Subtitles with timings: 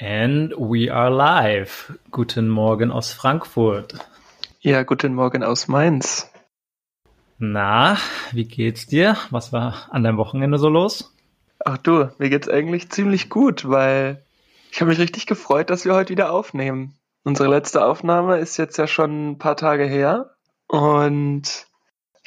[0.00, 1.98] And we are live.
[2.12, 3.94] Guten Morgen aus Frankfurt.
[4.60, 6.30] Ja, guten Morgen aus Mainz.
[7.38, 7.96] Na,
[8.30, 9.16] wie geht's dir?
[9.30, 11.12] Was war an deinem Wochenende so los?
[11.64, 14.24] Ach du, mir geht's eigentlich ziemlich gut, weil
[14.70, 16.94] ich habe mich richtig gefreut, dass wir heute wieder aufnehmen.
[17.24, 20.36] Unsere letzte Aufnahme ist jetzt ja schon ein paar Tage her
[20.68, 21.66] und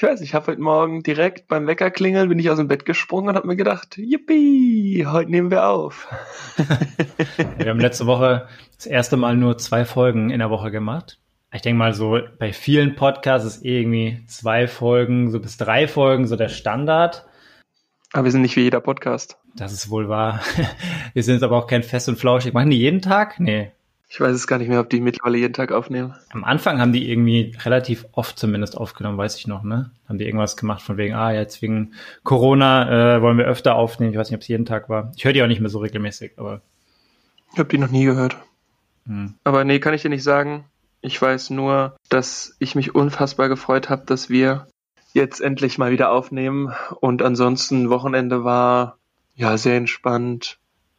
[0.02, 3.30] ich weiß, ich habe heute Morgen direkt beim Weckerklingeln bin ich aus dem Bett gesprungen
[3.30, 6.08] und habe mir gedacht, yippie, heute nehmen wir auf.
[7.60, 11.20] wir haben letzte Woche das erste Mal nur zwei Folgen in der Woche gemacht.
[11.54, 16.26] Ich denke mal so, bei vielen Podcasts ist irgendwie zwei Folgen, so bis drei Folgen
[16.26, 17.28] so der Standard.
[18.12, 19.38] Aber wir sind nicht wie jeder Podcast.
[19.56, 20.42] Das ist wohl wahr.
[21.14, 22.54] Wir sind jetzt aber auch kein Fest und Flauschig.
[22.54, 23.40] Machen die jeden Tag?
[23.40, 23.72] Nee.
[24.14, 26.14] Ich weiß es gar nicht mehr, ob die mittlerweile jeden Tag aufnehmen.
[26.32, 29.92] Am Anfang haben die irgendwie relativ oft zumindest aufgenommen, weiß ich noch, ne?
[30.10, 31.94] Haben die irgendwas gemacht von wegen, ah, jetzt wegen
[32.26, 34.12] Corona äh, wollen wir öfter aufnehmen.
[34.12, 35.14] Ich weiß nicht, ob es jeden Tag war.
[35.16, 36.60] Ich höre die auch nicht mehr so regelmäßig, aber.
[37.54, 38.36] Ich habe die noch nie gehört.
[39.06, 39.36] Hm.
[39.46, 40.66] Aber nee, kann ich dir nicht sagen.
[41.00, 44.68] Ich weiß nur, dass ich mich unfassbar gefreut habe, dass wir
[45.14, 46.74] jetzt endlich mal wieder aufnehmen.
[47.00, 48.98] Und ansonsten Wochenende war
[49.36, 50.58] ja sehr entspannt.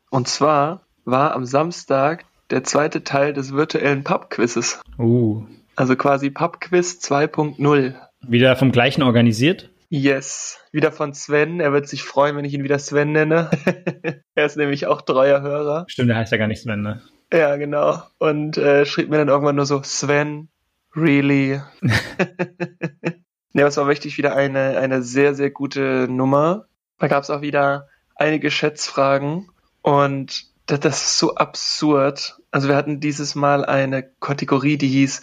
[0.08, 4.81] Und zwar war am Samstag der zweite Teil des virtuellen Pub-Quizzes.
[4.98, 5.45] Uh.
[5.75, 7.95] Also quasi Pub-Quiz 2.0.
[8.28, 9.70] Wieder vom gleichen organisiert?
[9.89, 11.61] Yes, wieder von Sven.
[11.61, 13.50] Er wird sich freuen, wenn ich ihn wieder Sven nenne.
[14.34, 15.86] er ist nämlich auch treuer Hörer.
[15.89, 17.03] Stimmt, der heißt ja gar nicht Sven, ne?
[17.33, 18.03] Ja, genau.
[18.19, 20.48] Und äh, schrieb mir dann irgendwann nur so, Sven,
[20.95, 21.61] really?
[23.53, 26.67] ja, es war wirklich wieder eine, eine sehr, sehr gute Nummer.
[26.98, 29.48] Da gab es auch wieder einige Schätzfragen
[29.80, 32.38] und das, das ist so absurd.
[32.50, 35.20] Also wir hatten dieses Mal eine Kategorie, die hieß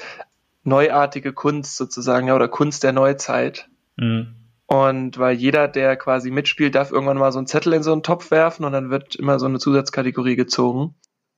[0.63, 3.69] neuartige Kunst sozusagen, ja, oder Kunst der Neuzeit.
[3.97, 4.35] Mhm.
[4.65, 8.03] Und weil jeder, der quasi mitspielt, darf irgendwann mal so einen Zettel in so einen
[8.03, 10.93] Topf werfen und dann wird immer so eine Zusatzkategorie gezogen.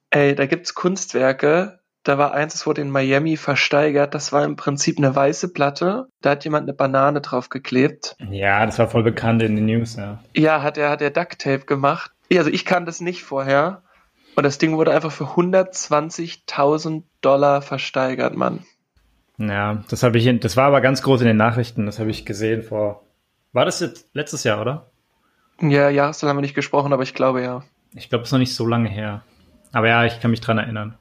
[0.09, 1.79] Ey, da gibt's Kunstwerke.
[2.03, 4.16] Da war eins, das wurde in Miami versteigert.
[4.16, 6.09] Das war im Prinzip eine weiße Platte.
[6.22, 8.18] Da hat jemand eine Banane drauf geklebt.
[8.29, 10.19] Ja, das war voll bekannt in den News, ja.
[10.35, 12.12] Ja, hat er, hat er Duct Tape gemacht.
[12.33, 13.83] Also ich kannte das nicht vorher.
[14.36, 18.66] Und das Ding wurde einfach für 120.000 Dollar versteigert, Mann.
[19.38, 21.86] Ja, das habe ich, das war aber ganz groß in den Nachrichten.
[21.86, 23.03] Das habe ich gesehen vor.
[23.53, 24.90] War das jetzt letztes Jahr, oder?
[25.62, 27.64] Ja, Jahreszahl haben wir nicht gesprochen, aber ich glaube ja.
[27.94, 29.24] Ich glaube, es ist noch nicht so lange her.
[29.72, 30.96] Aber ja, ich kann mich dran erinnern.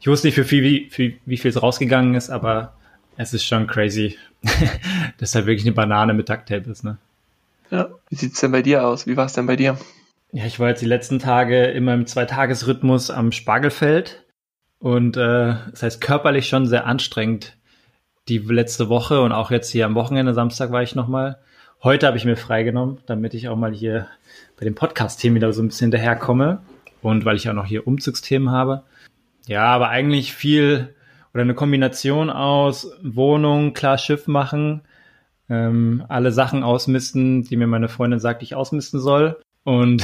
[0.00, 2.74] Ich wusste nicht, für, viel, wie, für wie viel es rausgegangen ist, aber
[3.16, 4.16] es ist schon crazy,
[5.18, 6.98] dass da wirklich eine Banane mit Ducktape ist, ne?
[7.70, 7.88] Ja.
[8.08, 9.06] Wie sieht's denn bei dir aus?
[9.06, 9.76] Wie war es denn bei dir?
[10.30, 14.26] Ja, ich war jetzt die letzten Tage immer im Zweitagesrhythmus am Spargelfeld
[14.78, 17.56] und äh, das heißt körperlich schon sehr anstrengend.
[18.28, 21.38] Die letzte Woche und auch jetzt hier am Wochenende, Samstag war ich nochmal.
[21.82, 24.06] Heute habe ich mir freigenommen, damit ich auch mal hier
[24.58, 26.60] bei den Podcast-Themen wieder so ein bisschen daherkomme
[27.00, 28.82] und weil ich auch noch hier Umzugsthemen habe.
[29.46, 30.94] Ja, aber eigentlich viel
[31.32, 34.82] oder eine Kombination aus Wohnung, klar Schiff machen,
[35.48, 40.02] ähm, alle Sachen ausmisten, die mir meine Freundin sagt, ich ausmisten soll und,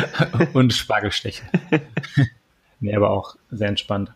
[0.52, 1.46] und Spargel stechen.
[2.80, 4.12] nee, aber auch sehr entspannt.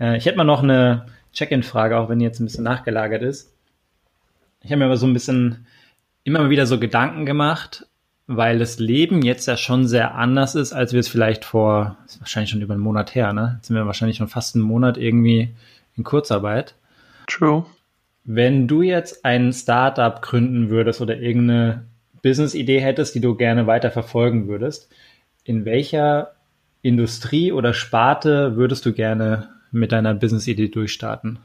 [0.00, 3.52] Äh, ich hätte mal noch eine Check-in-Frage, auch wenn die jetzt ein bisschen nachgelagert ist.
[4.62, 5.66] Ich habe mir aber so ein bisschen
[6.24, 7.86] immer mal wieder so Gedanken gemacht,
[8.26, 12.20] weil das Leben jetzt ja schon sehr anders ist, als wir es vielleicht vor, ist
[12.20, 13.56] wahrscheinlich schon über einen Monat her, ne?
[13.56, 15.54] Jetzt sind wir wahrscheinlich schon fast einen Monat irgendwie
[15.96, 16.74] in Kurzarbeit.
[17.26, 17.66] True.
[18.24, 21.84] Wenn du jetzt ein Startup gründen würdest oder irgendeine
[22.22, 24.90] Business-Idee hättest, die du gerne weiter verfolgen würdest,
[25.44, 26.32] in welcher
[26.82, 31.38] Industrie oder Sparte würdest du gerne mit deiner Business-Idee durchstarten?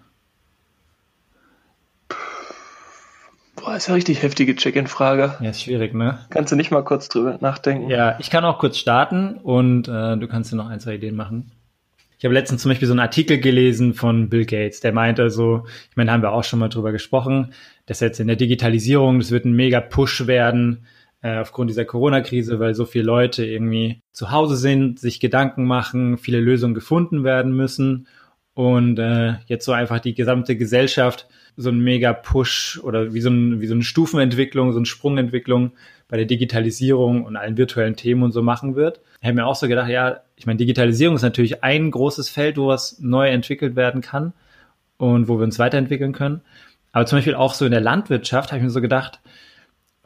[3.56, 5.36] Boah, ist ja richtig heftige Check-in-Frage.
[5.42, 6.20] Ja, ist schwierig, ne?
[6.30, 7.90] Kannst du nicht mal kurz drüber nachdenken?
[7.90, 11.16] Ja, ich kann auch kurz starten und äh, du kannst dir noch ein, zwei Ideen
[11.16, 11.52] machen.
[12.18, 15.66] Ich habe letztens zum Beispiel so einen Artikel gelesen von Bill Gates, der meinte so,
[15.90, 17.54] ich meine, haben wir auch schon mal drüber gesprochen,
[17.86, 20.88] dass jetzt in der Digitalisierung, das wird ein mega Push werden
[21.22, 26.18] äh, aufgrund dieser Corona-Krise, weil so viele Leute irgendwie zu Hause sind, sich Gedanken machen,
[26.18, 28.08] viele Lösungen gefunden werden müssen.
[28.54, 33.30] Und äh, jetzt so einfach die gesamte Gesellschaft so ein mega Push oder wie so,
[33.30, 35.74] ein, wie so eine Stufenentwicklung, so eine Sprungentwicklung
[36.08, 39.02] bei der Digitalisierung und allen virtuellen Themen und so machen wird.
[39.22, 42.58] Ich habe mir auch so gedacht, ja, ich meine, Digitalisierung ist natürlich ein großes Feld,
[42.58, 44.34] wo was neu entwickelt werden kann
[44.98, 46.42] und wo wir uns weiterentwickeln können.
[46.92, 49.20] Aber zum Beispiel auch so in der Landwirtschaft habe ich mir so gedacht,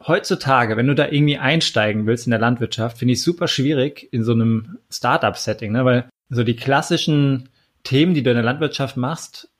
[0.06, 4.24] heutzutage, wenn du da irgendwie einsteigen willst in der Landwirtschaft, finde ich super schwierig in
[4.24, 5.84] so einem Startup-Setting, ne?
[5.84, 7.48] weil so die klassischen
[7.84, 9.50] Themen, die du in der Landwirtschaft machst,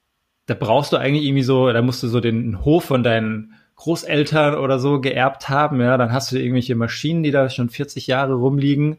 [0.46, 4.54] da brauchst du eigentlich irgendwie so, da musst du so den Hof von deinen Großeltern
[4.54, 8.34] oder so geerbt haben, ja, dann hast du irgendwelche Maschinen, die da schon 40 Jahre
[8.34, 8.98] rumliegen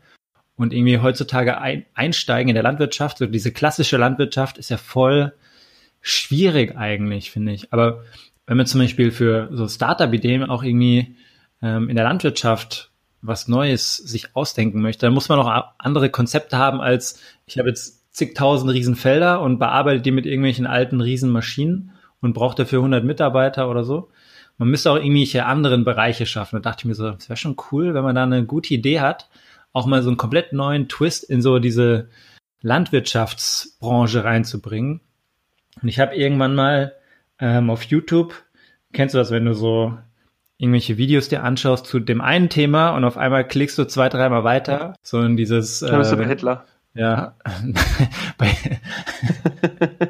[0.57, 5.31] und irgendwie heutzutage ein, einsteigen in der Landwirtschaft, so diese klassische Landwirtschaft ist ja voll
[6.01, 7.71] schwierig eigentlich, finde ich.
[7.71, 8.03] Aber
[8.45, 11.15] wenn man zum Beispiel für so Startup-Ideen auch irgendwie
[11.61, 12.91] ähm, in der Landwirtschaft
[13.21, 17.69] was Neues sich ausdenken möchte, dann muss man auch andere Konzepte haben als ich habe
[17.69, 23.69] jetzt zigtausend Riesenfelder und bearbeite die mit irgendwelchen alten Riesenmaschinen und braucht dafür 100 Mitarbeiter
[23.69, 24.09] oder so.
[24.57, 26.61] Man müsste auch irgendwelche anderen Bereiche schaffen.
[26.61, 28.99] Da dachte ich mir so, es wäre schon cool, wenn man da eine gute Idee
[28.99, 29.29] hat,
[29.71, 32.09] auch mal so einen komplett neuen Twist in so diese
[32.61, 35.01] Landwirtschaftsbranche reinzubringen.
[35.81, 36.93] Und ich habe irgendwann mal
[37.39, 38.33] ähm, auf YouTube,
[38.93, 39.97] kennst du das, wenn du so
[40.57, 44.43] irgendwelche Videos dir anschaust zu dem einen Thema und auf einmal klickst du zwei, dreimal
[44.43, 46.65] weiter, so in dieses äh, bist du bei Hitler.
[46.93, 47.35] Ja,
[48.37, 48.51] bei,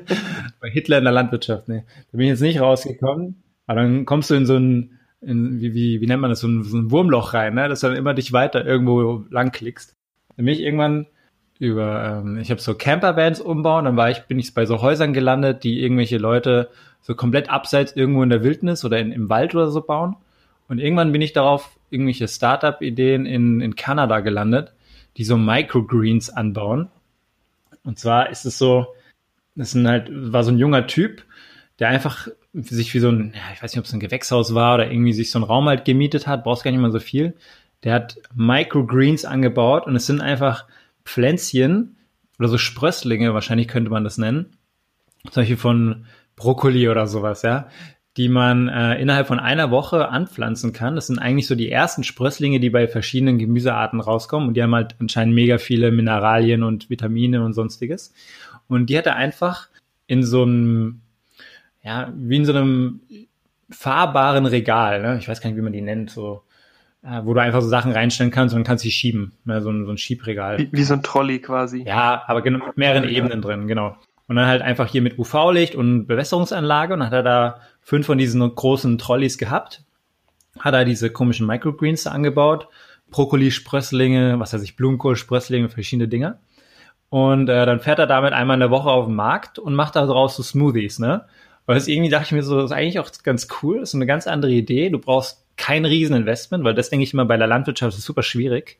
[0.59, 1.83] bei Hitler in der Landwirtschaft, nee.
[2.11, 3.41] Da bin ich jetzt nicht rausgekommen.
[3.67, 6.47] Aber dann kommst du in so ein, in, wie, wie, wie nennt man das, so
[6.47, 7.69] ein, so ein Wurmloch rein, ne?
[7.69, 9.95] dass du dann immer dich weiter irgendwo lang klickst.
[10.35, 11.07] Dann bin irgendwann
[11.59, 15.13] über, ähm, ich habe so Campervans umbauen, dann war ich, bin ich bei so Häusern
[15.13, 16.69] gelandet, die irgendwelche Leute
[17.01, 20.15] so komplett abseits irgendwo in der Wildnis oder in, im Wald oder so bauen.
[20.67, 24.73] Und irgendwann bin ich darauf irgendwelche Startup-Ideen in, in Kanada gelandet,
[25.17, 26.89] die so Microgreens anbauen.
[27.83, 28.87] Und zwar ist es so,
[29.55, 31.23] das sind halt, war so ein junger Typ,
[31.79, 34.75] der einfach sich wie so ein, ja, ich weiß nicht, ob es ein Gewächshaus war
[34.75, 37.35] oder irgendwie sich so ein Raum halt gemietet hat, brauchst gar nicht mal so viel.
[37.83, 40.65] Der hat Microgreens angebaut und es sind einfach
[41.03, 41.97] Pflänzchen
[42.39, 44.57] oder so Sprösslinge, wahrscheinlich könnte man das nennen.
[45.31, 46.05] Zum Beispiel von
[46.35, 47.67] Brokkoli oder sowas, ja,
[48.17, 50.95] die man äh, innerhalb von einer Woche anpflanzen kann.
[50.95, 54.75] Das sind eigentlich so die ersten Sprösslinge, die bei verschiedenen Gemüsearten rauskommen und die haben
[54.75, 58.13] halt anscheinend mega viele Mineralien und Vitamine und sonstiges.
[58.67, 59.69] Und die hat er einfach
[60.05, 61.02] in so einem
[61.83, 63.01] ja, wie in so einem
[63.69, 65.17] fahrbaren Regal, ne?
[65.19, 66.43] ich weiß gar nicht, wie man die nennt, so,
[67.03, 69.61] äh, wo du einfach so Sachen reinstellen kannst und dann kannst du sie schieben, ne?
[69.61, 70.59] so, ein, so ein Schiebregal.
[70.59, 71.83] Wie, wie so ein Trolley quasi.
[71.83, 73.09] Ja, aber genau, mit mehreren.
[73.09, 73.97] Ebenen drin, genau.
[74.27, 78.05] Und dann halt einfach hier mit UV-Licht und Bewässerungsanlage und dann hat er da fünf
[78.05, 79.83] von diesen großen Trolleys gehabt,
[80.59, 82.69] hat er diese komischen Microgreens da angebaut,
[83.11, 86.39] Brokkoli-Sprösslinge, was weiß ich, Blumenkohl-Sprösslinge, verschiedene Dinge.
[87.09, 89.95] Und äh, dann fährt er damit einmal in der Woche auf den Markt und macht
[89.95, 91.25] da draus so Smoothies, ne?
[91.65, 93.95] Weil es irgendwie dachte ich mir so, das ist eigentlich auch ganz cool, das ist
[93.95, 94.89] eine ganz andere Idee.
[94.89, 98.79] Du brauchst kein Rieseninvestment, weil das denke ich immer bei der Landwirtschaft ist super schwierig.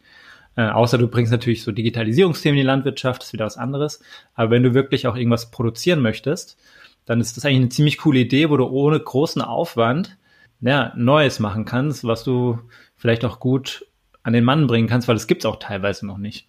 [0.56, 4.02] Äh, außer du bringst natürlich so Digitalisierungsthemen in die Landwirtschaft, das ist wieder was anderes.
[4.36, 6.58] Aber wenn du wirklich auch irgendwas produzieren möchtest,
[7.06, 10.18] dann ist das eigentlich eine ziemlich coole Idee, wo du ohne großen Aufwand
[10.62, 12.60] ja, Neues machen kannst, was du
[12.96, 13.86] vielleicht auch gut
[14.22, 16.48] an den Mann bringen kannst, weil das gibt's auch teilweise noch nicht.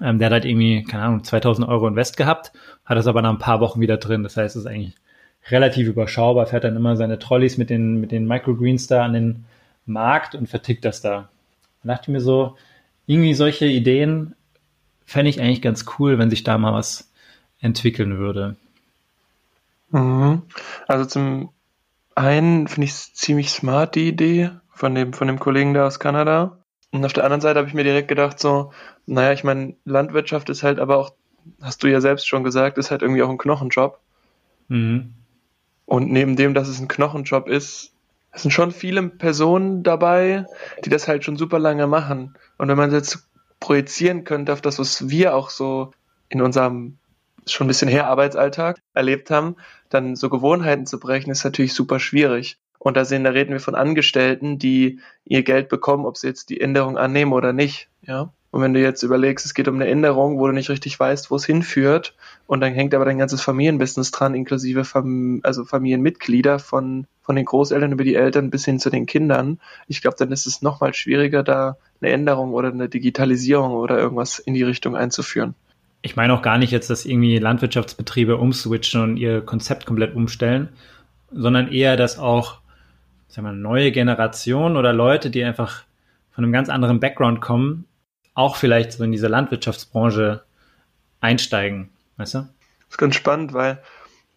[0.00, 2.52] Ähm, der hat halt irgendwie, keine Ahnung, 2000 Euro Invest gehabt,
[2.84, 4.22] hat das aber nach ein paar Wochen wieder drin.
[4.22, 4.94] Das heißt, es ist eigentlich
[5.50, 9.44] relativ überschaubar, fährt dann immer seine Trolleys mit den, mit den Microgreens da an den
[9.86, 11.28] Markt und vertickt das da.
[11.82, 12.56] Da dachte ich mir so,
[13.06, 14.34] irgendwie solche Ideen
[15.04, 17.10] fände ich eigentlich ganz cool, wenn sich da mal was
[17.60, 18.56] entwickeln würde.
[19.90, 20.42] Mhm.
[20.86, 21.50] Also zum
[22.14, 25.98] einen finde ich es ziemlich smart, die Idee von dem, von dem Kollegen da aus
[25.98, 26.58] Kanada.
[26.92, 28.72] Und auf der anderen Seite habe ich mir direkt gedacht, so,
[29.06, 31.12] naja, ich meine, Landwirtschaft ist halt aber auch,
[31.60, 33.98] hast du ja selbst schon gesagt, ist halt irgendwie auch ein Knochenjob.
[34.68, 35.14] Mhm.
[35.86, 37.92] Und neben dem, dass es ein Knochenjob ist,
[38.32, 40.46] es sind schon viele Personen dabei,
[40.84, 42.34] die das halt schon super lange machen.
[42.56, 43.28] Und wenn man jetzt
[43.60, 45.92] projizieren könnte auf das, was wir auch so
[46.28, 46.96] in unserem
[47.46, 49.56] schon ein bisschen her Arbeitsalltag erlebt haben,
[49.88, 52.58] dann so Gewohnheiten zu brechen, ist natürlich super schwierig.
[52.78, 56.50] Und da sehen, da reden wir von Angestellten, die ihr Geld bekommen, ob sie jetzt
[56.50, 57.88] die Änderung annehmen oder nicht.
[58.02, 58.32] Ja.
[58.52, 61.30] Und wenn du jetzt überlegst, es geht um eine Änderung, wo du nicht richtig weißt,
[61.30, 62.14] wo es hinführt,
[62.46, 67.46] und dann hängt aber dein ganzes Familienbusiness dran, inklusive Fam also Familienmitglieder von, von den
[67.46, 69.58] Großeltern über die Eltern bis hin zu den Kindern.
[69.88, 74.38] Ich glaube, dann ist es nochmal schwieriger, da eine Änderung oder eine Digitalisierung oder irgendwas
[74.38, 75.54] in die Richtung einzuführen.
[76.02, 80.68] Ich meine auch gar nicht jetzt, dass irgendwie Landwirtschaftsbetriebe umswitchen und ihr Konzept komplett umstellen,
[81.30, 82.58] sondern eher, dass auch
[83.28, 85.84] sagen wir, neue Generationen oder Leute, die einfach
[86.32, 87.86] von einem ganz anderen Background kommen,
[88.34, 90.42] auch vielleicht so in diese Landwirtschaftsbranche
[91.20, 92.38] einsteigen, weißt du?
[92.38, 93.82] Das ist ganz spannend, weil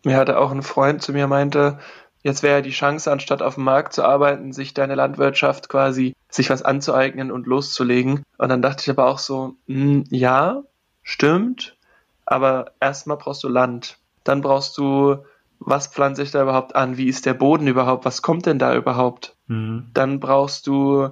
[0.03, 1.79] mir hatte auch ein Freund zu mir meinte,
[2.23, 6.15] jetzt wäre ja die Chance, anstatt auf dem Markt zu arbeiten, sich deine Landwirtschaft quasi,
[6.29, 8.23] sich was anzueignen und loszulegen.
[8.37, 10.63] Und dann dachte ich aber auch so, mh, hm, ja,
[11.03, 11.77] stimmt,
[12.25, 13.97] aber erstmal brauchst du Land.
[14.23, 15.17] Dann brauchst du,
[15.59, 16.97] was pflanze ich da überhaupt an?
[16.97, 18.05] Wie ist der Boden überhaupt?
[18.05, 19.35] Was kommt denn da überhaupt?
[19.47, 19.91] Mhm.
[19.93, 21.09] Dann brauchst du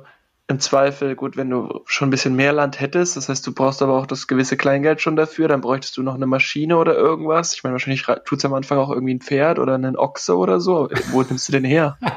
[0.47, 3.81] im Zweifel, gut, wenn du schon ein bisschen mehr Land hättest, das heißt, du brauchst
[3.81, 7.53] aber auch das gewisse Kleingeld schon dafür, dann bräuchtest du noch eine Maschine oder irgendwas.
[7.55, 10.59] Ich meine, wahrscheinlich tut es am Anfang auch irgendwie ein Pferd oder einen Ochse oder
[10.59, 10.89] so.
[11.11, 11.97] Wo nimmst du den her?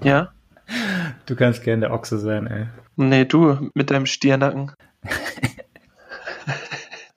[0.00, 0.32] Ja?
[1.26, 2.68] Du kannst gerne der Ochse sein, ey.
[2.94, 4.70] Nee, du mit deinem Stiernacken.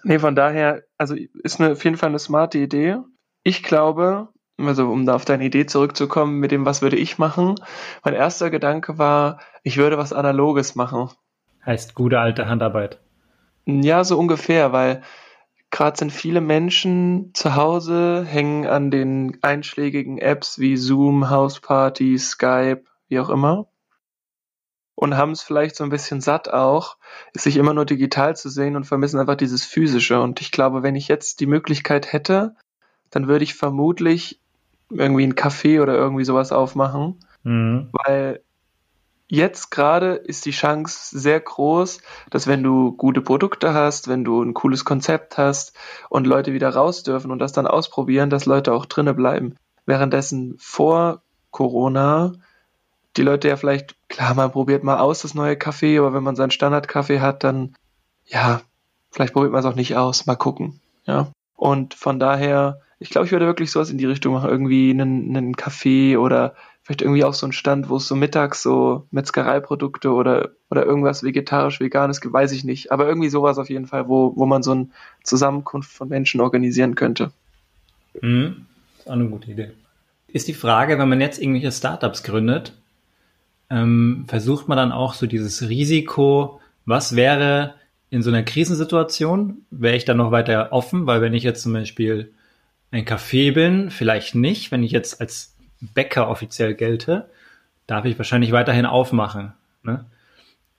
[0.03, 2.97] Nee, von daher, also ist eine, auf jeden Fall eine smarte Idee.
[3.43, 7.55] Ich glaube, also um da auf deine Idee zurückzukommen, mit dem, was würde ich machen?
[8.03, 11.09] Mein erster Gedanke war, ich würde was Analoges machen.
[11.65, 12.99] Heißt gute alte Handarbeit.
[13.65, 15.03] Ja, so ungefähr, weil
[15.69, 22.83] gerade sind viele Menschen zu Hause, hängen an den einschlägigen Apps wie Zoom, Houseparty, Skype,
[23.07, 23.67] wie auch immer.
[24.95, 26.97] Und haben es vielleicht so ein bisschen satt auch,
[27.33, 30.21] sich immer nur digital zu sehen und vermissen einfach dieses Physische.
[30.21, 32.55] Und ich glaube, wenn ich jetzt die Möglichkeit hätte,
[33.09, 34.39] dann würde ich vermutlich
[34.89, 37.19] irgendwie ein Café oder irgendwie sowas aufmachen.
[37.43, 37.89] Mhm.
[37.93, 38.41] Weil
[39.31, 44.43] jetzt gerade ist die Chance sehr groß, dass wenn du gute Produkte hast, wenn du
[44.43, 45.73] ein cooles Konzept hast
[46.09, 49.55] und Leute wieder raus dürfen und das dann ausprobieren, dass Leute auch drinnen bleiben.
[49.85, 52.33] Währenddessen vor Corona
[53.15, 56.35] die Leute ja vielleicht, klar, man probiert mal aus das neue Kaffee, aber wenn man
[56.35, 57.73] seinen Standardkaffee hat, dann
[58.25, 58.61] ja,
[59.11, 60.81] vielleicht probiert man es auch nicht aus, mal gucken.
[61.05, 61.31] Ja.
[61.55, 65.35] Und von daher, ich glaube, ich würde wirklich sowas in die Richtung machen, irgendwie einen,
[65.35, 70.11] einen Kaffee oder vielleicht irgendwie auch so ein Stand, wo es so mittags so Metzgereiprodukte
[70.11, 72.91] oder, oder irgendwas vegetarisch, veganes gibt, weiß ich nicht.
[72.91, 74.87] Aber irgendwie sowas auf jeden Fall, wo, wo man so eine
[75.23, 77.31] Zusammenkunft von Menschen organisieren könnte.
[78.21, 78.65] Mhm.
[78.97, 79.71] ist auch eine gute Idee.
[80.27, 82.73] Ist die Frage, wenn man jetzt irgendwelche Startups gründet,
[83.69, 87.75] ähm, versucht man dann auch so dieses Risiko, was wäre
[88.09, 91.73] in so einer Krisensituation, wäre ich dann noch weiter offen, weil wenn ich jetzt zum
[91.73, 92.33] Beispiel
[92.91, 95.50] ein Café bin, vielleicht nicht, wenn ich jetzt als
[95.81, 97.29] Bäcker offiziell gelte,
[97.87, 99.53] darf ich wahrscheinlich weiterhin aufmachen.
[99.83, 100.05] Ne?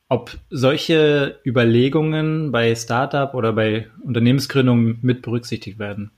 [0.08, 6.10] Ob solche Überlegungen bei Startup oder bei Unternehmensgründungen mit berücksichtigt werden.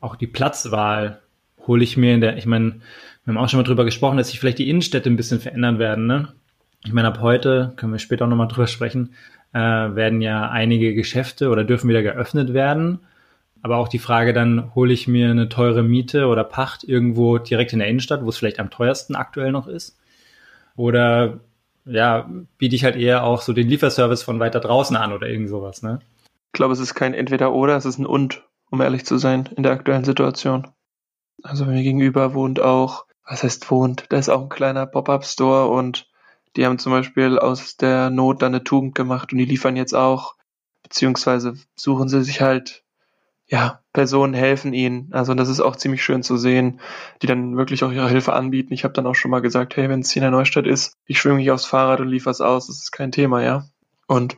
[0.00, 1.20] Auch die Platzwahl
[1.66, 2.80] hole ich mir in der, ich meine,
[3.24, 5.78] wir haben auch schon mal drüber gesprochen, dass sich vielleicht die Innenstädte ein bisschen verändern
[5.78, 6.06] werden.
[6.06, 6.28] Ne?
[6.84, 9.14] Ich meine, ab heute, können wir später auch nochmal drüber sprechen,
[9.52, 13.00] äh, werden ja einige Geschäfte oder dürfen wieder geöffnet werden
[13.62, 17.72] aber auch die Frage dann, hole ich mir eine teure Miete oder Pacht irgendwo direkt
[17.72, 19.98] in der Innenstadt, wo es vielleicht am teuersten aktuell noch ist?
[20.76, 21.40] Oder
[21.84, 25.48] ja, biete ich halt eher auch so den Lieferservice von weiter draußen an oder irgend
[25.48, 26.00] sowas, ne?
[26.52, 29.62] Ich glaube, es ist kein Entweder-Oder, es ist ein Und, um ehrlich zu sein, in
[29.62, 30.68] der aktuellen Situation.
[31.42, 36.08] Also mir gegenüber wohnt auch, was heißt wohnt, da ist auch ein kleiner Pop-Up-Store und
[36.56, 39.94] die haben zum Beispiel aus der Not dann eine Tugend gemacht und die liefern jetzt
[39.94, 40.34] auch,
[40.82, 42.82] beziehungsweise suchen sie sich halt
[43.48, 45.08] ja, Personen helfen ihnen.
[45.12, 46.80] Also das ist auch ziemlich schön zu sehen,
[47.22, 48.74] die dann wirklich auch ihre Hilfe anbieten.
[48.74, 50.96] Ich habe dann auch schon mal gesagt, hey, wenn es hier in der Neustadt ist,
[51.06, 53.64] ich schwimme mich aufs Fahrrad und liefere es aus, das ist kein Thema, ja.
[54.06, 54.36] Und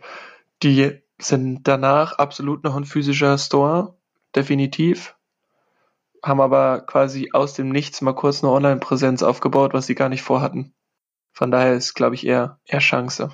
[0.62, 3.94] die sind danach absolut noch ein physischer Store,
[4.34, 5.16] definitiv.
[6.22, 10.22] Haben aber quasi aus dem Nichts mal kurz eine Online-Präsenz aufgebaut, was sie gar nicht
[10.22, 10.72] vorhatten.
[11.32, 13.30] Von daher ist, glaube ich, eher, eher Chance.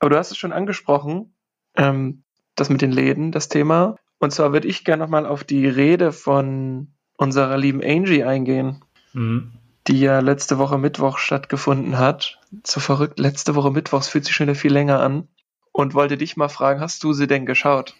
[0.00, 1.34] Aber du hast es schon angesprochen,
[1.76, 2.24] ähm,
[2.56, 3.96] das mit den Läden, das Thema.
[4.24, 9.52] Und zwar würde ich gerne nochmal auf die Rede von unserer lieben Angie eingehen, mhm.
[9.86, 12.38] die ja letzte Woche Mittwoch stattgefunden hat.
[12.64, 15.28] So verrückt, letzte Woche Mittwoch, es fühlt sich schon wieder viel länger an.
[15.72, 17.94] Und wollte dich mal fragen, hast du sie denn geschaut?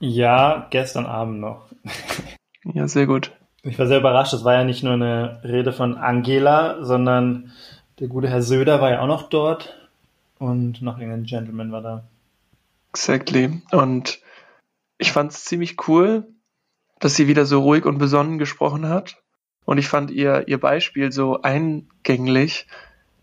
[0.00, 1.66] Ja, gestern Abend noch.
[2.64, 3.32] ja, sehr gut.
[3.62, 7.52] Ich war sehr überrascht, es war ja nicht nur eine Rede von Angela, sondern
[8.00, 9.76] der gute Herr Söder war ja auch noch dort
[10.38, 12.04] und noch irgendein Gentleman war da.
[12.90, 13.62] Exactly.
[13.70, 14.20] Und
[14.98, 16.26] ich fand es ziemlich cool,
[16.98, 19.22] dass sie wieder so ruhig und besonnen gesprochen hat.
[19.64, 22.66] Und ich fand ihr, ihr Beispiel so eingänglich,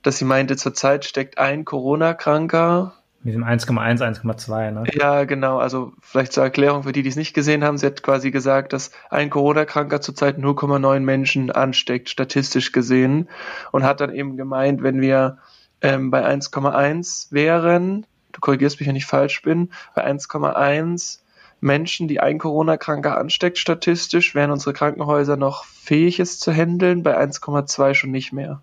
[0.02, 2.94] dass sie meinte, zurzeit steckt ein Corona-Kranker.
[3.24, 4.84] Mit dem 1,1, 1,2, ne?
[4.94, 5.58] Ja, genau.
[5.58, 7.80] Also vielleicht zur Erklärung für die, die es nicht gesehen haben.
[7.80, 13.28] Sie hat quasi gesagt, dass ein Corona-Kranker zurzeit 0,9 Menschen ansteckt, statistisch gesehen.
[13.72, 15.40] Und hat dann eben gemeint, wenn wir
[15.82, 21.25] ähm, bei 1,1 wären, du korrigierst mich, wenn ich falsch bin, bei 1,1
[21.66, 27.18] Menschen, die ein Corona-Kranker ansteckt, statistisch, wären unsere Krankenhäuser noch fähig, es zu handeln, bei
[27.18, 28.62] 1,2 schon nicht mehr.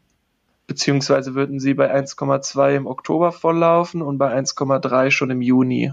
[0.69, 5.93] Beziehungsweise würden sie bei 1,2 im Oktober volllaufen und bei 1,3 schon im Juni.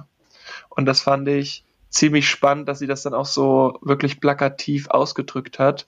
[0.69, 5.57] Und das fand ich ziemlich spannend, dass sie das dann auch so wirklich plakativ ausgedrückt
[5.57, 5.87] hat.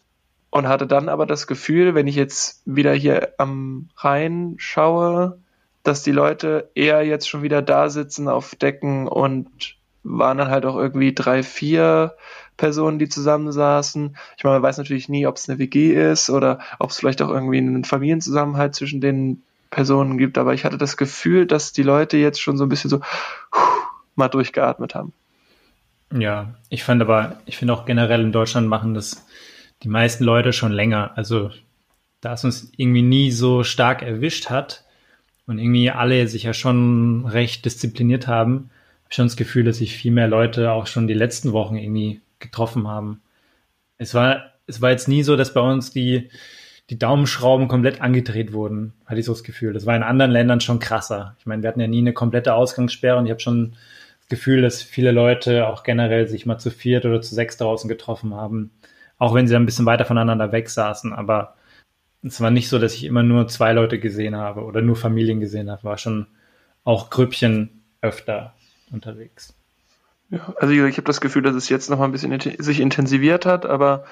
[0.50, 5.40] Und hatte dann aber das Gefühl, wenn ich jetzt wieder hier am Rhein schaue,
[5.84, 10.66] dass die Leute eher jetzt schon wieder da sitzen auf Decken und waren dann halt
[10.66, 12.16] auch irgendwie drei, vier
[12.58, 14.16] Personen, die zusammensaßen.
[14.38, 17.22] Ich meine, man weiß natürlich nie, ob es eine WG ist oder ob es vielleicht
[17.22, 19.42] auch irgendwie einen Familienzusammenhalt zwischen den
[19.72, 22.90] Personen gibt, aber ich hatte das Gefühl, dass die Leute jetzt schon so ein bisschen
[22.90, 23.02] so
[24.16, 25.14] mal durchgeatmet haben.
[26.14, 29.26] Ja, ich fand aber, ich finde auch generell in Deutschland machen das
[29.84, 31.12] die meisten Leute schon länger.
[31.16, 31.52] Also,
[32.20, 34.84] da es uns irgendwie nie so stark erwischt hat
[35.48, 38.70] und irgendwie alle sich ja schon recht diszipliniert haben,
[39.14, 42.88] schon das Gefühl, dass sich viel mehr Leute auch schon die letzten Wochen irgendwie getroffen
[42.88, 43.22] haben.
[43.98, 46.30] Es war, es war jetzt nie so, dass bei uns die,
[46.90, 49.74] die Daumenschrauben komplett angedreht wurden, hatte ich so das Gefühl.
[49.74, 51.36] Das war in anderen Ländern schon krasser.
[51.40, 53.76] Ich meine, wir hatten ja nie eine komplette Ausgangssperre und ich habe schon
[54.22, 57.90] das Gefühl, dass viele Leute auch generell sich mal zu viert oder zu sechs draußen
[57.90, 58.72] getroffen haben.
[59.18, 61.14] Auch wenn sie ein bisschen weiter voneinander weg saßen.
[61.14, 61.56] Aber
[62.24, 65.42] es war nicht so, dass ich immer nur zwei Leute gesehen habe oder nur Familien
[65.42, 65.84] gesehen habe.
[65.84, 66.28] War schon
[66.84, 68.56] auch Grüppchen öfter
[68.92, 69.54] unterwegs.
[70.30, 73.46] Ja, also ich habe das Gefühl, dass es jetzt noch mal ein bisschen sich intensiviert
[73.46, 74.06] hat, aber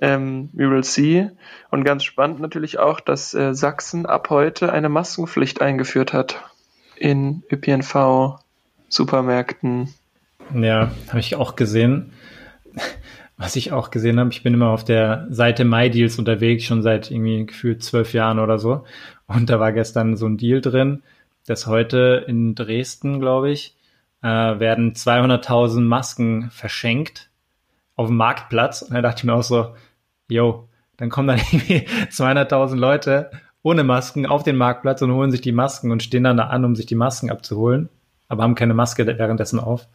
[0.00, 1.28] ähm, we will see.
[1.70, 6.44] Und ganz spannend natürlich auch, dass äh, Sachsen ab heute eine Maskenpflicht eingeführt hat
[6.96, 9.92] in ÖPNV-Supermärkten.
[10.54, 12.12] Ja, habe ich auch gesehen.
[13.36, 17.10] Was ich auch gesehen habe, ich bin immer auf der Seite MyDeals unterwegs, schon seit
[17.10, 18.84] irgendwie gefühlt zwölf Jahren oder so.
[19.28, 21.04] Und da war gestern so ein Deal drin,
[21.46, 23.76] dass heute in Dresden, glaube ich,
[24.22, 27.30] äh, werden 200.000 Masken verschenkt
[27.96, 28.82] auf dem Marktplatz.
[28.82, 29.74] Und da dachte ich mir auch so,
[30.28, 33.30] yo, dann kommen dann irgendwie 200.000 Leute
[33.62, 36.64] ohne Masken auf den Marktplatz und holen sich die Masken und stehen dann da an,
[36.64, 37.88] um sich die Masken abzuholen,
[38.28, 39.88] aber haben keine Maske währenddessen auf.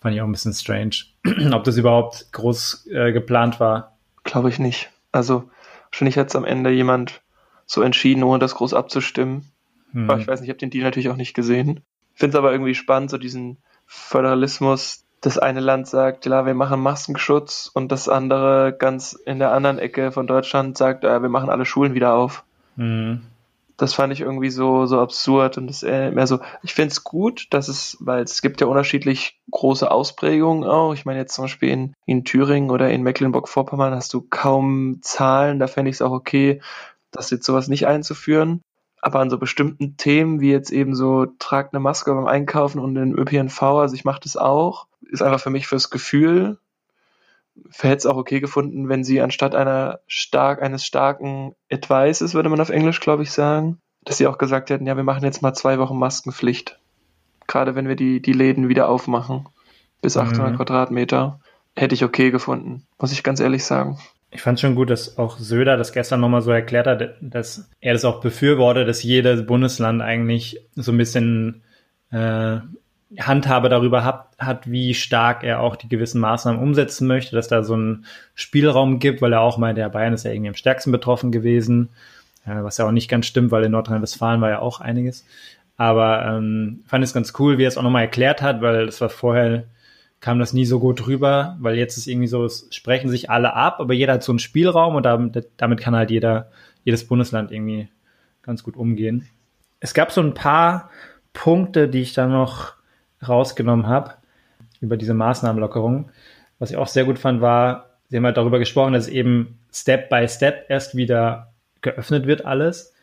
[0.00, 0.96] Fand ich auch ein bisschen strange.
[1.52, 3.96] Ob das überhaupt groß äh, geplant war.
[4.24, 4.90] Glaube ich nicht.
[5.12, 5.48] Also
[5.90, 7.22] wahrscheinlich hat es am Ende jemand
[7.66, 9.50] so entschieden, ohne das groß abzustimmen.
[9.92, 10.10] Hm.
[10.10, 11.80] Aber ich weiß nicht, ich habe den Deal natürlich auch nicht gesehen.
[12.16, 16.80] Finde es aber irgendwie spannend, so diesen Föderalismus, das eine Land sagt, ja, wir machen
[16.80, 21.50] Maskenschutz und das andere ganz in der anderen Ecke von Deutschland sagt, ja, wir machen
[21.50, 22.44] alle Schulen wieder auf.
[22.76, 23.22] Mhm.
[23.76, 27.04] Das fand ich irgendwie so, so absurd und das äh, mehr so, ich finde es
[27.04, 30.94] gut, dass es, weil es gibt ja unterschiedlich große Ausprägungen auch.
[30.94, 35.58] Ich meine jetzt zum Beispiel in, in Thüringen oder in Mecklenburg-Vorpommern hast du kaum Zahlen,
[35.58, 36.62] da fände ich es auch okay,
[37.10, 38.62] das jetzt sowas nicht einzuführen.
[39.06, 42.96] Aber an so bestimmten Themen, wie jetzt eben so, tragt eine Maske beim Einkaufen und
[42.96, 46.58] den ÖPNV, also ich mache das auch, ist einfach für mich fürs Gefühl,
[47.78, 52.60] hätte es auch okay gefunden, wenn sie anstatt einer stark, eines starken Advices, würde man
[52.60, 55.54] auf Englisch, glaube ich, sagen, dass sie auch gesagt hätten, ja, wir machen jetzt mal
[55.54, 56.80] zwei Wochen Maskenpflicht.
[57.46, 59.48] Gerade wenn wir die, die Läden wieder aufmachen.
[60.02, 60.56] Bis 800 mhm.
[60.56, 61.38] Quadratmeter.
[61.76, 64.00] Hätte ich okay gefunden, muss ich ganz ehrlich sagen.
[64.36, 67.94] Ich fand schon gut, dass auch Söder das gestern nochmal so erklärt hat, dass er
[67.94, 71.62] das auch befürwortet, dass jedes Bundesland eigentlich so ein bisschen
[72.10, 72.58] äh,
[73.18, 77.62] Handhabe darüber hat, hat, wie stark er auch die gewissen Maßnahmen umsetzen möchte, dass da
[77.62, 80.92] so einen Spielraum gibt, weil er auch meinte, der Bayern ist ja irgendwie am stärksten
[80.92, 81.88] betroffen gewesen,
[82.44, 85.24] äh, was ja auch nicht ganz stimmt, weil in Nordrhein-Westfalen war ja auch einiges.
[85.78, 89.00] Aber ähm, fand es ganz cool, wie er es auch nochmal erklärt hat, weil das
[89.00, 89.64] war vorher,
[90.20, 93.54] kam das nie so gut rüber, weil jetzt ist irgendwie so, es sprechen sich alle
[93.54, 96.50] ab, aber jeder hat so einen Spielraum und damit, damit kann halt jeder,
[96.84, 97.88] jedes Bundesland irgendwie
[98.42, 99.28] ganz gut umgehen.
[99.80, 100.90] Es gab so ein paar
[101.32, 102.74] Punkte, die ich da noch
[103.26, 104.14] rausgenommen habe
[104.80, 106.10] über diese Maßnahmenlockerung.
[106.58, 110.08] Was ich auch sehr gut fand, war, Sie haben halt darüber gesprochen, dass eben Step
[110.08, 112.94] by Step erst wieder geöffnet wird alles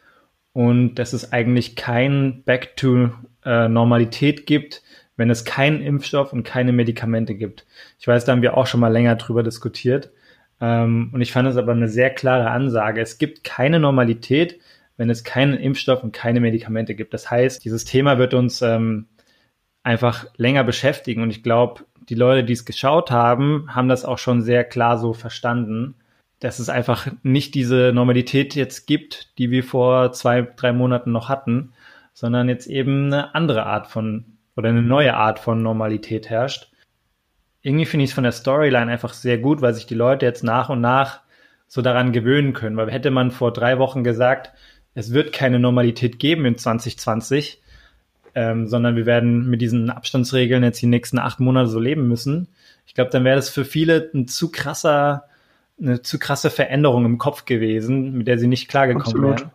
[0.54, 3.10] und dass es eigentlich kein Back to
[3.44, 4.82] äh, Normalität gibt,
[5.16, 7.66] wenn es keinen Impfstoff und keine Medikamente gibt.
[8.00, 10.12] Ich weiß, da haben wir auch schon mal länger drüber diskutiert.
[10.60, 13.02] Ähm, und ich fand es aber eine sehr klare Ansage.
[13.02, 14.60] Es gibt keine Normalität,
[14.98, 17.14] wenn es keinen Impfstoff und keine Medikamente gibt.
[17.14, 19.08] Das heißt, dieses Thema wird uns ähm,
[19.84, 21.22] einfach länger beschäftigen.
[21.22, 24.98] Und ich glaube, die Leute, die es geschaut haben, haben das auch schon sehr klar
[24.98, 25.96] so verstanden,
[26.40, 31.30] dass es einfach nicht diese Normalität jetzt gibt, die wir vor zwei, drei Monaten noch
[31.30, 31.72] hatten,
[32.14, 36.72] sondern jetzt eben eine andere Art von oder eine neue Art von Normalität herrscht.
[37.62, 40.44] Irgendwie finde ich es von der Storyline einfach sehr gut, weil sich die Leute jetzt
[40.44, 41.22] nach und nach
[41.68, 42.78] so daran gewöhnen können.
[42.78, 44.52] Weil hätte man vor drei Wochen gesagt,
[44.96, 47.62] es wird keine Normalität geben in 2020,
[48.36, 52.48] ähm, sondern wir werden mit diesen Abstandsregeln jetzt die nächsten acht Monate so leben müssen.
[52.86, 55.26] Ich glaube, dann wäre das für viele ein zu krasser,
[55.80, 59.52] eine zu krasse Veränderung im Kopf gewesen, mit der sie nicht klargekommen wären.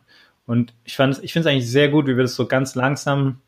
[0.47, 3.41] Und ich fand, ich finde es eigentlich sehr gut, wie wir das so ganz langsam,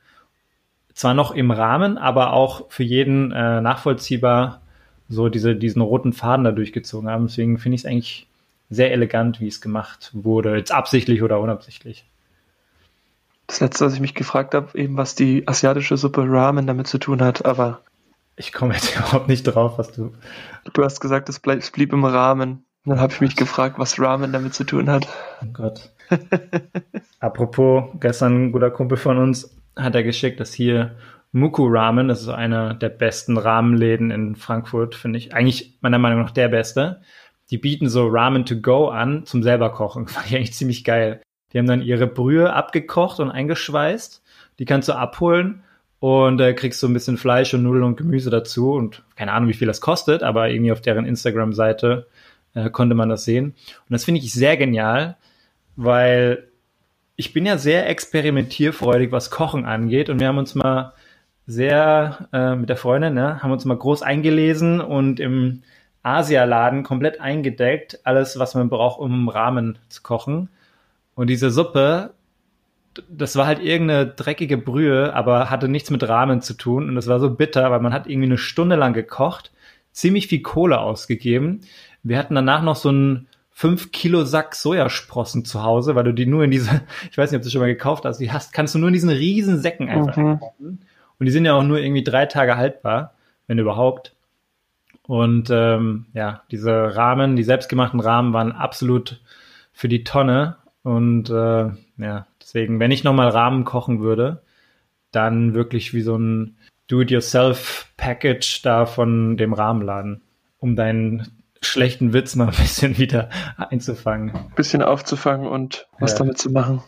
[1.01, 4.61] zwar noch im Rahmen, aber auch für jeden äh, nachvollziehbar
[5.09, 7.27] so diese, diesen roten Faden da durchgezogen haben.
[7.27, 8.27] Deswegen finde ich es eigentlich
[8.69, 12.05] sehr elegant, wie es gemacht wurde, jetzt absichtlich oder unabsichtlich.
[13.47, 16.99] Das letzte, was ich mich gefragt habe, eben was die asiatische Suppe Ramen damit zu
[16.99, 17.81] tun hat, aber.
[18.37, 20.13] Ich komme jetzt überhaupt nicht drauf, was du.
[20.75, 22.67] Du hast gesagt, es, bleib, es blieb im Rahmen.
[22.85, 25.09] dann habe ich mich gefragt, was Ramen damit zu tun hat.
[25.43, 25.93] Oh Gott.
[27.21, 29.51] Apropos, gestern ein guter Kumpel von uns
[29.83, 30.97] hat er geschickt, dass hier
[31.33, 35.35] Muku Ramen, das ist einer der besten Ramenläden in Frankfurt, finde ich.
[35.35, 37.03] Eigentlich meiner Meinung nach der beste.
[37.51, 40.07] Die bieten so Ramen to go an zum selber kochen.
[40.09, 41.23] Fand ich eigentlich ziemlich geil.
[41.53, 44.23] Die haben dann ihre Brühe abgekocht und eingeschweißt.
[44.59, 45.63] Die kannst du abholen
[46.01, 49.49] und äh, kriegst so ein bisschen Fleisch und Nudeln und Gemüse dazu und keine Ahnung,
[49.49, 52.07] wie viel das kostet, aber irgendwie auf deren Instagram-Seite
[52.55, 53.47] äh, konnte man das sehen.
[53.47, 55.17] Und das finde ich sehr genial,
[55.77, 56.50] weil
[57.21, 60.95] ich bin ja sehr experimentierfreudig, was Kochen angeht und wir haben uns mal
[61.47, 65.63] sehr äh, mit der Freundin, ne, haben uns mal groß eingelesen und im
[66.03, 70.49] Asialaden komplett eingedeckt, alles, was man braucht, um Ramen zu kochen.
[71.15, 72.15] Und diese Suppe,
[73.11, 76.89] das war halt irgendeine dreckige Brühe, aber hatte nichts mit Ramen zu tun.
[76.89, 79.53] Und das war so bitter, weil man hat irgendwie eine Stunde lang gekocht,
[79.93, 81.61] ziemlich viel Kohle ausgegeben.
[82.03, 86.27] Wir hatten danach noch so einen 5 Kilo Sack Sojasprossen zu Hause, weil du die
[86.27, 88.75] nur in diese, ich weiß nicht, ob du schon mal gekauft hast, die hast, kannst
[88.75, 90.39] du nur in diesen riesen Säcken einfach mhm.
[90.39, 90.81] kaufen.
[91.19, 93.15] Und die sind ja auch nur irgendwie drei Tage haltbar,
[93.47, 94.15] wenn überhaupt.
[95.03, 99.21] Und ähm, ja, diese Rahmen, die selbstgemachten Rahmen waren absolut
[99.73, 100.57] für die Tonne.
[100.83, 104.43] Und äh, ja, deswegen, wenn ich nochmal Rahmen kochen würde,
[105.11, 110.23] dann wirklich wie so ein Do-it-yourself-Package da von dem Rahmenladen,
[110.59, 114.35] um deinen schlechten Witz mal ein bisschen wieder einzufangen.
[114.35, 116.19] Ein bisschen aufzufangen und was ja.
[116.19, 116.83] damit zu machen.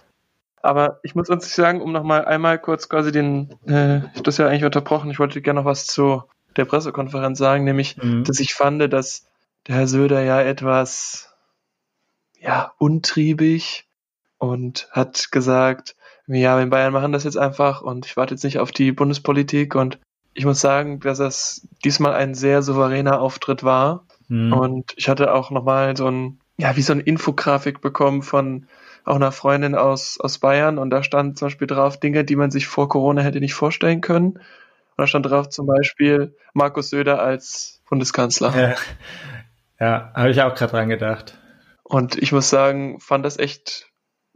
[0.62, 4.38] Aber ich muss uns sagen, um nochmal einmal kurz quasi den, äh, ich habe das
[4.38, 6.22] ja eigentlich unterbrochen, ich wollte gerne noch was zu
[6.56, 8.24] der Pressekonferenz sagen, nämlich, mhm.
[8.24, 9.26] dass ich fand, dass
[9.66, 11.34] der Herr Söder ja etwas,
[12.38, 13.86] ja, untriebig
[14.38, 18.58] und hat gesagt, ja, in Bayern machen das jetzt einfach und ich warte jetzt nicht
[18.58, 19.98] auf die Bundespolitik und
[20.34, 24.52] ich muss sagen, dass das diesmal ein sehr souveräner Auftritt war mhm.
[24.52, 28.66] und ich hatte auch nochmal so ein, ja, wie so eine Infografik bekommen von
[29.04, 32.50] auch einer Freundin aus, aus Bayern und da stand zum Beispiel drauf Dinge, die man
[32.50, 34.32] sich vor Corona hätte nicht vorstellen können.
[34.34, 38.54] Und da stand drauf zum Beispiel Markus Söder als Bundeskanzler.
[38.56, 38.74] Ja,
[39.80, 41.38] ja habe ich auch gerade dran gedacht.
[41.82, 43.90] Und ich muss sagen, fand das echt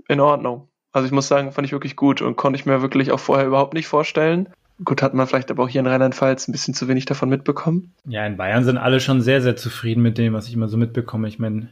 [0.08, 0.68] in Ordnung.
[0.92, 3.46] Also ich muss sagen, fand ich wirklich gut und konnte ich mir wirklich auch vorher
[3.46, 4.48] überhaupt nicht vorstellen.
[4.84, 7.92] Gut, hat man vielleicht aber auch hier in Rheinland-Pfalz ein bisschen zu wenig davon mitbekommen.
[8.04, 10.76] Ja, in Bayern sind alle schon sehr, sehr zufrieden mit dem, was ich immer so
[10.76, 11.28] mitbekomme.
[11.28, 11.68] Ich meine,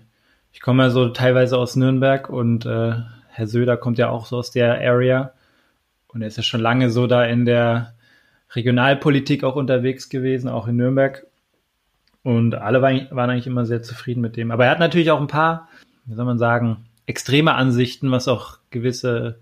[0.53, 2.95] ich komme ja so teilweise aus Nürnberg und äh,
[3.29, 5.33] Herr Söder kommt ja auch so aus der Area
[6.09, 7.93] und er ist ja schon lange so da in der
[8.55, 11.27] Regionalpolitik auch unterwegs gewesen, auch in Nürnberg.
[12.23, 14.51] Und alle waren, eigentlich immer sehr zufrieden mit dem.
[14.51, 15.69] Aber er hat natürlich auch ein paar,
[16.07, 19.40] wie soll man sagen, extreme Ansichten, was auch gewisse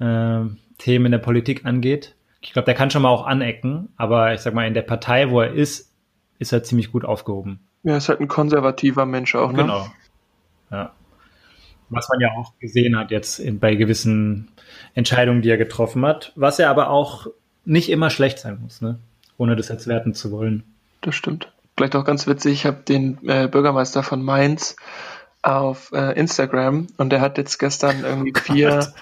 [0.00, 0.40] äh,
[0.78, 2.15] Themen in der Politik angeht.
[2.46, 5.30] Ich glaube, der kann schon mal auch anecken, aber ich sag mal, in der Partei,
[5.30, 5.92] wo er ist,
[6.38, 7.58] ist er ziemlich gut aufgehoben.
[7.82, 9.62] Ja, ist halt ein konservativer Mensch auch, ne?
[9.62, 9.86] Genau.
[10.70, 10.92] Ja.
[11.88, 14.48] Was man ja auch gesehen hat jetzt in, bei gewissen
[14.94, 16.32] Entscheidungen, die er getroffen hat.
[16.36, 17.26] Was er aber auch
[17.64, 19.00] nicht immer schlecht sein muss, ne?
[19.38, 20.62] ohne das jetzt werten zu wollen.
[21.00, 21.52] Das stimmt.
[21.76, 24.76] Vielleicht auch ganz witzig, ich habe den äh, Bürgermeister von Mainz
[25.42, 28.94] auf äh, Instagram und der hat jetzt gestern irgendwie oh vier,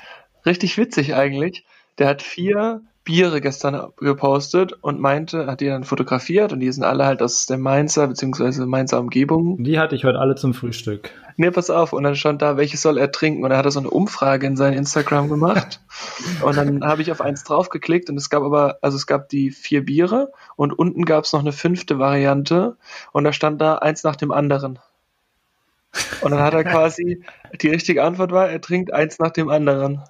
[0.47, 1.67] richtig witzig eigentlich,
[1.99, 6.85] der hat vier Biere gestern gepostet und meinte, hat die dann fotografiert und die sind
[6.85, 8.65] alle halt aus der Mainzer bzw.
[8.65, 9.63] Mainzer Umgebung.
[9.63, 11.11] Die hatte ich heute alle zum Frühstück.
[11.37, 11.93] Nee, pass auf.
[11.93, 13.45] Und dann stand da, welches soll er trinken?
[13.45, 15.81] Und er hat so eine Umfrage in sein Instagram gemacht.
[16.43, 19.51] und dann habe ich auf eins draufgeklickt und es gab aber, also es gab die
[19.51, 22.77] vier Biere und unten gab es noch eine fünfte Variante
[23.13, 24.79] und da stand da eins nach dem anderen.
[26.23, 27.23] Und dann hat er quasi,
[27.61, 30.03] die richtige Antwort war, er trinkt eins nach dem anderen.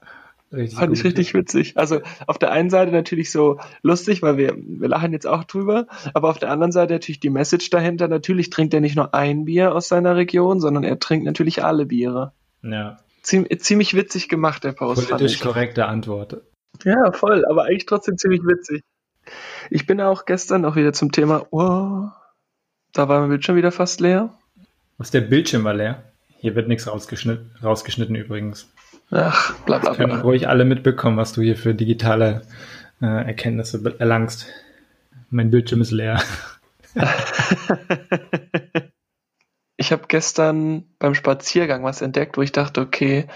[0.54, 1.76] Richtig Fand gut, ich richtig witzig.
[1.76, 5.86] Also auf der einen Seite natürlich so lustig, weil wir, wir lachen jetzt auch drüber,
[6.12, 8.08] aber auf der anderen Seite natürlich die Message dahinter.
[8.08, 11.86] Natürlich trinkt er nicht nur ein Bier aus seiner Region, sondern er trinkt natürlich alle
[11.86, 12.32] Biere.
[12.62, 12.98] Ja.
[13.22, 15.08] Ziem, ziemlich witzig gemacht, der Post.
[15.08, 16.42] Politisch korrekte Antwort.
[16.84, 18.82] Ja, voll, aber eigentlich trotzdem ziemlich witzig.
[19.70, 22.08] Ich bin auch gestern auch wieder zum Thema, oh,
[22.92, 24.34] da war mein Bildschirm wieder fast leer.
[24.98, 26.02] Was der Bildschirm war leer?
[26.38, 28.70] Hier wird nichts rausgeschnitten, rausgeschnitten übrigens.
[29.10, 30.06] Ach, bla bla bla.
[30.06, 32.42] Können ruhig alle mitbekommen, was du hier für digitale
[33.00, 34.46] äh, Erkenntnisse erlangst.
[35.30, 36.22] Mein Bildschirm ist leer.
[39.76, 43.26] ich habe gestern beim Spaziergang was entdeckt, wo ich dachte, okay,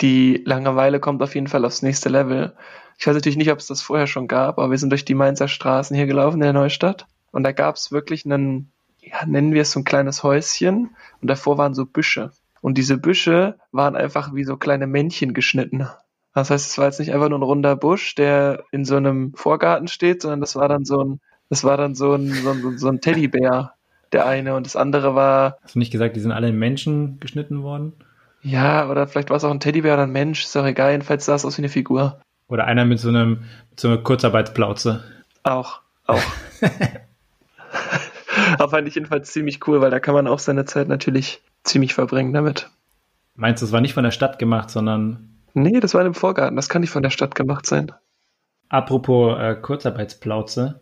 [0.00, 2.54] die Langeweile kommt auf jeden Fall aufs nächste Level.
[2.98, 5.14] Ich weiß natürlich nicht, ob es das vorher schon gab, aber wir sind durch die
[5.14, 9.52] Mainzer Straßen hier gelaufen in der Neustadt und da gab es wirklich einen, ja, nennen
[9.52, 12.32] wir es so ein kleines Häuschen und davor waren so Büsche.
[12.60, 15.88] Und diese Büsche waren einfach wie so kleine Männchen geschnitten.
[16.34, 19.32] Das heißt, es war jetzt nicht einfach nur ein runder Busch, der in so einem
[19.34, 22.78] Vorgarten steht, sondern das war dann so ein, das war dann so ein, so ein,
[22.78, 23.72] so ein Teddybär,
[24.12, 24.54] der eine.
[24.54, 25.56] Und das andere war.
[25.62, 27.94] Hast du nicht gesagt, die sind alle in Menschen geschnitten worden?
[28.42, 31.24] Ja, oder vielleicht war es auch ein Teddybär oder ein Mensch, ist doch egal, jedenfalls
[31.24, 32.20] sah es aus wie eine Figur.
[32.48, 35.02] Oder einer mit so einem, mit so einer Kurzarbeitsplauze.
[35.42, 36.22] Auch, auch.
[38.58, 41.94] Aber fand ich jedenfalls ziemlich cool, weil da kann man auch seine Zeit natürlich ziemlich
[41.94, 42.70] verbringen damit.
[43.34, 45.30] Meinst du, es war nicht von der Stadt gemacht, sondern.
[45.54, 46.56] Nee, das war in einem Vorgarten.
[46.56, 47.92] Das kann nicht von der Stadt gemacht sein.
[48.68, 50.80] Apropos äh, Kurzarbeitsplauze.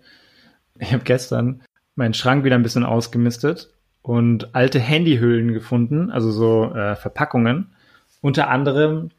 [0.78, 1.62] Ich habe gestern
[1.96, 3.72] meinen Schrank wieder ein bisschen ausgemistet
[4.02, 7.74] und alte Handyhüllen gefunden, also so äh, Verpackungen.
[8.20, 9.10] Unter anderem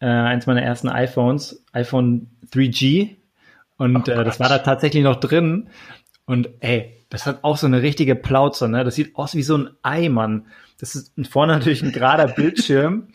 [0.00, 3.16] äh, eins meiner ersten iPhones, iPhone 3G.
[3.76, 5.68] Und äh, das war da tatsächlich noch drin.
[6.26, 8.84] Und ey, das hat auch so eine richtige Plauze, ne?
[8.84, 10.46] Das sieht aus wie so ein Ei, Mann.
[10.78, 13.08] Das ist vorne natürlich ein gerader Bildschirm,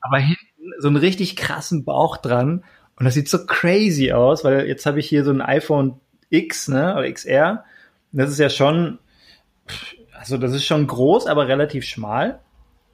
[0.00, 2.64] aber hinten so einen richtig krassen Bauch dran.
[2.98, 6.68] Und das sieht so crazy aus, weil jetzt habe ich hier so ein iPhone X,
[6.68, 7.64] ne, oder XR.
[8.12, 8.98] Das ist ja schon,
[10.18, 12.40] also das ist schon groß, aber relativ schmal.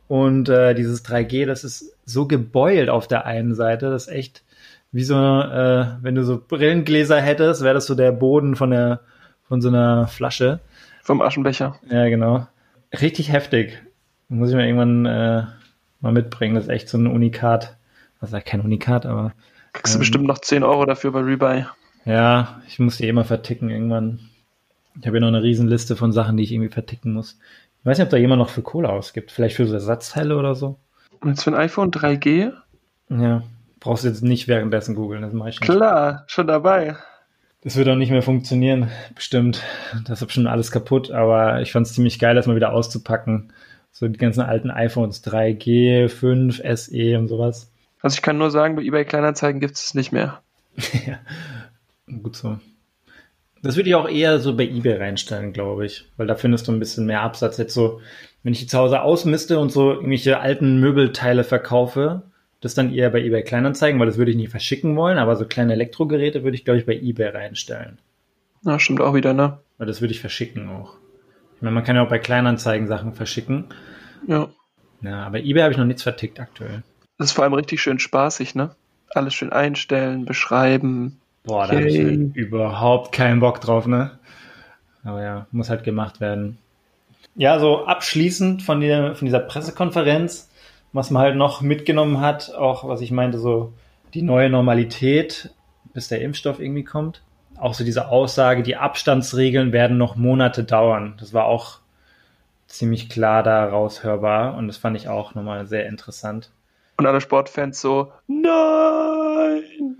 [0.08, 4.42] Und äh, dieses 3G, das ist so gebeult auf der einen Seite, das ist echt
[4.90, 9.00] wie so, äh, wenn du so Brillengläser hättest, wäre das so der Boden von der
[9.48, 10.61] von so einer Flasche.
[11.02, 11.76] Vom Aschenbecher.
[11.90, 12.46] Ja, genau.
[13.00, 13.83] Richtig heftig.
[14.28, 15.44] Muss ich mir irgendwann äh,
[16.00, 16.55] mal mitbringen.
[16.55, 17.76] Das ist echt so ein Unikat.
[18.20, 19.33] Also kein Unikat, aber.
[19.72, 21.66] Kriegst ähm, du bestimmt noch 10 Euro dafür bei Rebuy.
[22.05, 24.20] Ja, ich muss die immer verticken irgendwann.
[25.00, 27.38] Ich habe hier noch eine Riesenliste von Sachen, die ich irgendwie verticken muss.
[27.81, 29.33] Ich weiß nicht, ob da jemand noch für Kohle ausgibt.
[29.33, 30.78] Vielleicht für so Ersatzteile oder so.
[31.20, 32.52] Und jetzt für ein iPhone 3G?
[33.09, 33.42] Ja,
[33.81, 35.70] brauchst du jetzt nicht währenddessen googeln, das mache ich nicht.
[35.70, 36.96] Klar, schon dabei.
[37.64, 39.62] Das wird auch nicht mehr funktionieren, bestimmt.
[40.05, 43.53] Das ist schon alles kaputt, aber ich fand es ziemlich geil, das mal wieder auszupacken.
[43.92, 47.70] So die ganzen alten iPhones 3G, 5, SE und sowas.
[48.01, 50.42] Also ich kann nur sagen, bei eBay Kleinanzeigen gibt es nicht mehr.
[51.07, 51.18] ja,
[52.20, 52.59] gut so.
[53.62, 56.72] Das würde ich auch eher so bei eBay reinstellen, glaube ich, weil da findest du
[56.72, 57.59] ein bisschen mehr Absatz.
[57.59, 58.01] Jetzt so,
[58.42, 62.22] wenn ich die zu Hause ausmiste und so irgendwelche alten Möbelteile verkaufe,
[62.62, 65.44] das dann eher bei eBay Kleinanzeigen, weil das würde ich nicht verschicken wollen, aber so
[65.44, 67.98] kleine Elektrogeräte würde ich, glaube ich, bei eBay reinstellen.
[68.64, 69.59] Ja, stimmt auch wieder, ne?
[69.79, 70.94] Weil das würde ich verschicken auch.
[71.57, 73.66] Ich meine, man kann ja auch bei Kleinanzeigen Sachen verschicken.
[74.29, 74.48] Ja.
[75.03, 76.85] Ja, aber eBay habe ich noch nichts vertickt aktuell.
[77.18, 78.70] Das ist vor allem richtig schön spaßig, ne?
[79.11, 81.18] Alles schön einstellen, beschreiben.
[81.42, 81.98] Boah, da habe ich
[82.37, 84.12] überhaupt keinen Bock drauf, ne?
[85.03, 86.59] Aber ja, muss halt gemacht werden.
[87.35, 90.48] Ja, so abschließend von, der, von dieser Pressekonferenz
[90.92, 93.72] was man halt noch mitgenommen hat, auch was ich meinte, so
[94.14, 95.50] die neue Normalität,
[95.94, 97.22] bis der Impfstoff irgendwie kommt.
[97.59, 101.14] Auch so diese Aussage, die Abstandsregeln werden noch Monate dauern.
[101.18, 101.78] Das war auch
[102.66, 106.50] ziemlich klar da raushörbar und das fand ich auch nochmal sehr interessant.
[106.96, 109.98] Und alle Sportfans so, nein!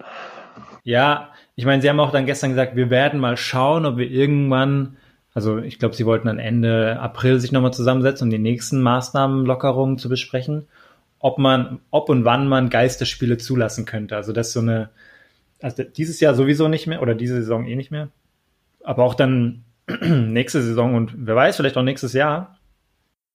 [0.85, 4.11] Ja, ich meine, sie haben auch dann gestern gesagt, wir werden mal schauen, ob wir
[4.11, 4.96] irgendwann,
[5.35, 9.98] also ich glaube, sie wollten dann Ende April sich nochmal zusammensetzen, um die nächsten Maßnahmenlockerungen
[9.98, 10.66] zu besprechen
[11.22, 14.16] ob man, ob und wann man Geisterspiele zulassen könnte.
[14.16, 14.90] Also das ist so eine,
[15.62, 18.08] also dieses Jahr sowieso nicht mehr oder diese Saison eh nicht mehr.
[18.82, 19.64] Aber auch dann
[20.00, 22.58] nächste Saison und wer weiß, vielleicht auch nächstes Jahr,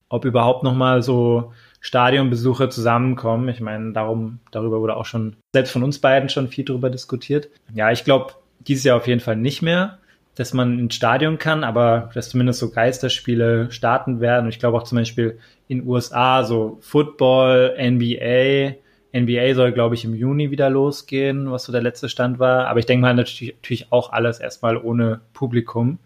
[0.09, 3.47] ob überhaupt nochmal so Stadionbesuche zusammenkommen.
[3.47, 7.49] Ich meine, darum, darüber wurde auch schon, selbst von uns beiden schon viel darüber diskutiert.
[7.73, 9.97] Ja, ich glaube, dieses Jahr auf jeden Fall nicht mehr
[10.37, 14.45] dass man ins Stadion kann, aber dass zumindest so Geisterspiele starten werden.
[14.45, 18.75] Und ich glaube auch zum Beispiel in USA so Football, NBA.
[19.17, 22.67] NBA soll, glaube ich, im Juni wieder losgehen, was so der letzte Stand war.
[22.67, 25.97] Aber ich denke mal natürlich, natürlich auch alles erstmal ohne Publikum.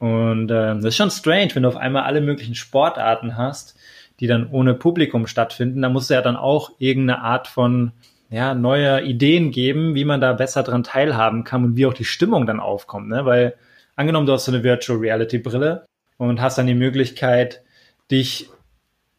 [0.00, 3.78] Und äh, das ist schon strange, wenn du auf einmal alle möglichen Sportarten hast,
[4.18, 5.82] die dann ohne Publikum stattfinden.
[5.82, 7.92] Da musst du ja dann auch irgendeine Art von
[8.32, 12.06] ja, neue Ideen geben, wie man da besser dran teilhaben kann und wie auch die
[12.06, 13.26] Stimmung dann aufkommt, ne?
[13.26, 13.54] Weil
[13.94, 15.84] angenommen, du hast so eine Virtual Reality Brille
[16.16, 17.62] und hast dann die Möglichkeit,
[18.10, 18.48] dich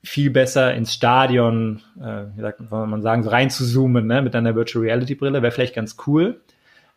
[0.04, 4.34] viel besser ins Stadion, äh, wie sagt man sagen, so rein zu zoomen, ne, mit
[4.34, 6.41] deiner Virtual Reality Brille, wäre vielleicht ganz cool.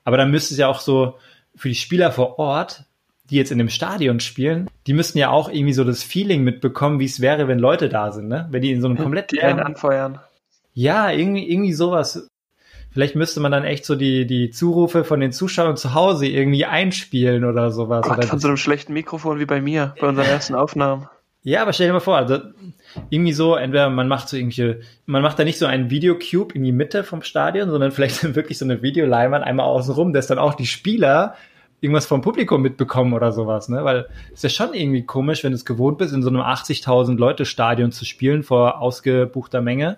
[0.05, 1.19] Aber dann müsste es ja auch so
[1.55, 2.85] für die Spieler vor Ort,
[3.25, 6.99] die jetzt in dem Stadion spielen, die müssten ja auch irgendwie so das Feeling mitbekommen,
[6.99, 8.47] wie es wäre, wenn Leute da sind, ne?
[8.51, 10.21] Wenn die in so einem komplett die einen anfeuern.
[10.77, 12.29] Ja, irgendwie, irgendwie sowas.
[12.91, 16.67] Vielleicht müsste man dann echt so die, die Zurufe von den Zuschauern zu Hause irgendwie
[16.67, 18.07] einspielen oder sowas.
[18.07, 21.09] Gott, oder von so einem schlechten Mikrofon wie bei mir, bei unseren ersten Aufnahmen.
[21.43, 22.41] Ja, aber stell dir mal vor, also
[23.09, 26.63] irgendwie so, entweder man macht so irgendwelche, man macht da nicht so einen Videocube in
[26.63, 30.39] die Mitte vom Stadion, sondern vielleicht wirklich so eine Videoleinwand einmal außen rum, dass dann
[30.39, 31.37] auch die Spieler
[31.81, 33.83] irgendwas vom Publikum mitbekommen oder sowas, ne?
[33.83, 36.41] Weil es ist ja schon irgendwie komisch, wenn du es gewohnt bist, in so einem
[36.41, 39.97] 80.000 Leute Stadion zu spielen vor ausgebuchter Menge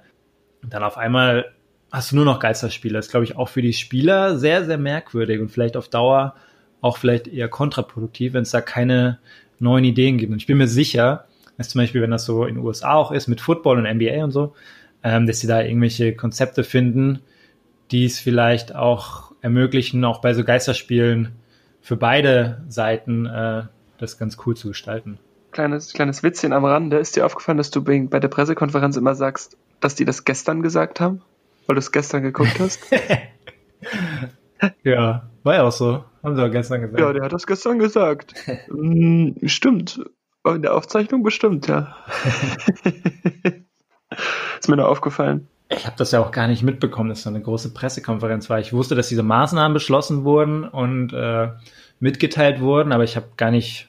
[0.62, 1.52] und dann auf einmal
[1.90, 2.94] hast du nur noch Geisterspiele.
[2.94, 6.34] Das ist, glaube ich, auch für die Spieler sehr, sehr merkwürdig und vielleicht auf Dauer
[6.80, 9.18] auch vielleicht eher kontraproduktiv, wenn es da keine
[9.58, 10.32] neuen Ideen gibt.
[10.32, 11.24] Und ich bin mir sicher,
[11.56, 14.22] dass zum Beispiel, wenn das so in den USA auch ist, mit Football und NBA
[14.22, 14.54] und so,
[15.02, 17.20] ähm, dass sie da irgendwelche Konzepte finden,
[17.90, 21.32] die es vielleicht auch ermöglichen, auch bei so Geisterspielen
[21.80, 23.62] für beide Seiten äh,
[23.98, 25.18] das ganz cool zu gestalten.
[25.50, 26.98] Kleines, kleines Witzchen am Rande.
[26.98, 31.00] Ist dir aufgefallen, dass du bei der Pressekonferenz immer sagst, dass die das gestern gesagt
[31.00, 31.22] haben?
[31.66, 32.80] Weil du es gestern geguckt hast?
[34.82, 36.04] ja, war ja auch so.
[36.22, 37.00] Haben sie auch gestern gesagt.
[37.00, 38.34] Ja, der hat das gestern gesagt.
[38.68, 40.00] hm, stimmt.
[40.46, 41.94] In der Aufzeichnung bestimmt, ja.
[44.58, 45.46] Ist mir nur aufgefallen.
[45.68, 48.58] Ich habe das ja auch gar nicht mitbekommen, dass da eine große Pressekonferenz war.
[48.58, 51.50] Ich wusste, dass diese Maßnahmen beschlossen wurden und äh,
[52.00, 53.88] mitgeteilt wurden, aber ich habe gar nicht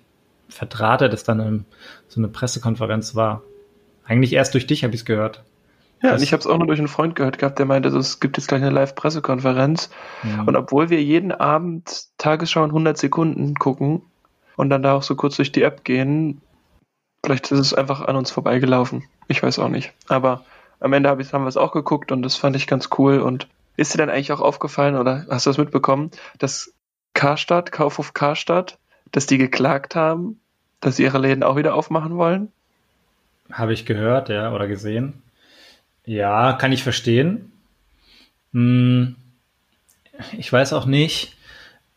[0.50, 1.66] verdrahtet, dass dann
[2.10, 3.44] so eine Pressekonferenz war.
[4.04, 5.44] Eigentlich erst durch dich habe ich es gehört.
[6.02, 8.00] Ja, und ich habe es auch nur durch einen Freund gehört gehabt, der meinte, also,
[8.00, 9.90] es gibt jetzt gleich eine Live-Pressekonferenz.
[10.24, 10.44] Ja.
[10.44, 14.02] Und obwohl wir jeden Abend Tagesschau in 100 Sekunden gucken
[14.56, 16.42] und dann da auch so kurz durch die App gehen,
[17.24, 19.04] vielleicht ist es einfach an uns vorbeigelaufen.
[19.28, 19.94] Ich weiß auch nicht.
[20.08, 20.46] Aber
[20.80, 23.20] am Ende hab ich, haben wir es auch geguckt und das fand ich ganz cool.
[23.20, 26.74] Und ist dir dann eigentlich auch aufgefallen oder hast du das mitbekommen, dass
[27.14, 28.78] Karstadt, Kaufhof Karstadt,
[29.12, 30.40] dass die geklagt haben,
[30.80, 32.52] dass sie ihre Läden auch wieder aufmachen wollen?
[33.52, 35.22] Habe ich gehört, ja, oder gesehen.
[36.10, 37.52] Ja, kann ich verstehen.
[38.52, 39.16] Hm,
[40.40, 41.38] ich weiß auch nicht,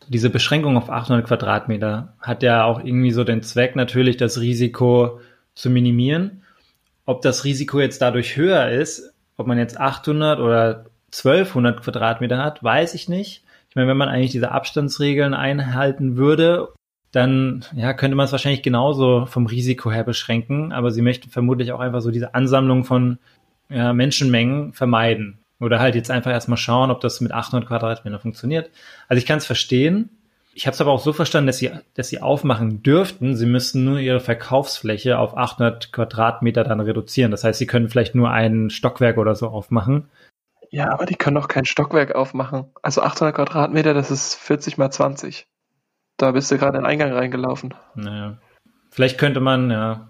[0.07, 5.19] diese Beschränkung auf 800 Quadratmeter hat ja auch irgendwie so den Zweck, natürlich das Risiko
[5.55, 6.43] zu minimieren.
[7.07, 12.63] Ob das Risiko jetzt dadurch höher ist, ob man jetzt 800 oder 1200 Quadratmeter hat,
[12.63, 13.43] weiß ich nicht.
[13.71, 16.69] Ich meine, wenn man eigentlich diese Abstandsregeln einhalten würde,
[17.13, 20.71] dann ja, könnte man es wahrscheinlich genauso vom Risiko her beschränken.
[20.71, 23.17] Aber sie möchten vermutlich auch einfach so diese Ansammlung von
[23.69, 25.39] ja, Menschenmengen vermeiden.
[25.59, 28.69] Oder halt jetzt einfach erstmal schauen, ob das mit 800 Quadratmetern funktioniert.
[29.07, 30.09] Also ich kann es verstehen.
[30.53, 33.35] Ich habe es aber auch so verstanden, dass sie, dass sie aufmachen dürften.
[33.35, 37.31] Sie müssten nur ihre Verkaufsfläche auf 800 Quadratmeter dann reduzieren.
[37.31, 40.09] Das heißt, sie können vielleicht nur ein Stockwerk oder so aufmachen.
[40.69, 42.65] Ja, aber die können doch kein Stockwerk aufmachen.
[42.81, 45.45] Also 800 Quadratmeter, das ist 40 mal 20.
[46.17, 47.73] Da bist du gerade in den Eingang reingelaufen.
[47.95, 48.37] Naja.
[48.91, 50.07] Vielleicht könnte man, ja,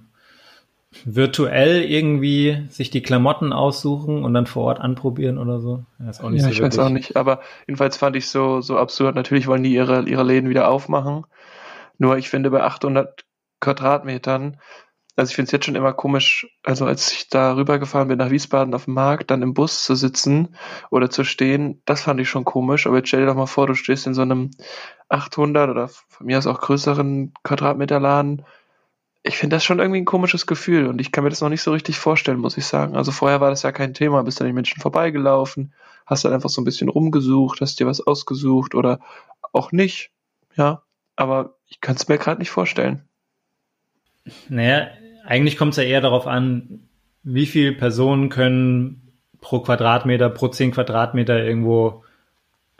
[1.06, 5.84] virtuell irgendwie sich die Klamotten aussuchen und dann vor Ort anprobieren oder so?
[6.00, 6.80] Ja, ist auch nicht ja so ich wirklich.
[6.80, 7.16] weiß auch nicht.
[7.16, 9.16] Aber jedenfalls fand ich so so absurd.
[9.16, 11.26] Natürlich wollen die ihre ihre Läden wieder aufmachen.
[11.98, 13.26] Nur ich finde bei 800
[13.60, 14.60] Quadratmetern,
[15.16, 18.32] also ich finde es jetzt schon immer komisch, also als ich da rübergefahren bin nach
[18.32, 20.56] Wiesbaden auf dem Markt, dann im Bus zu sitzen
[20.90, 22.88] oder zu stehen, das fand ich schon komisch.
[22.88, 24.52] Aber jetzt stell dir doch mal vor, du stehst in so einem
[25.10, 28.44] 800 oder von mir aus auch größeren Quadratmeterladen
[29.24, 31.64] ich finde das schon irgendwie ein komisches Gefühl und ich kann mir das noch nicht
[31.64, 32.96] so richtig vorstellen, muss ich sagen.
[32.96, 35.74] Also vorher war das ja kein Thema, bist an den Menschen vorbeigelaufen,
[36.06, 39.00] hast dann einfach so ein bisschen rumgesucht, hast dir was ausgesucht oder
[39.54, 40.12] auch nicht,
[40.56, 40.84] ja.
[41.16, 43.04] Aber ich kann es mir gerade nicht vorstellen.
[44.50, 44.88] Naja,
[45.26, 46.88] eigentlich kommt es ja eher darauf an,
[47.24, 52.04] wie viele Personen können pro Quadratmeter, pro 10 Quadratmeter irgendwo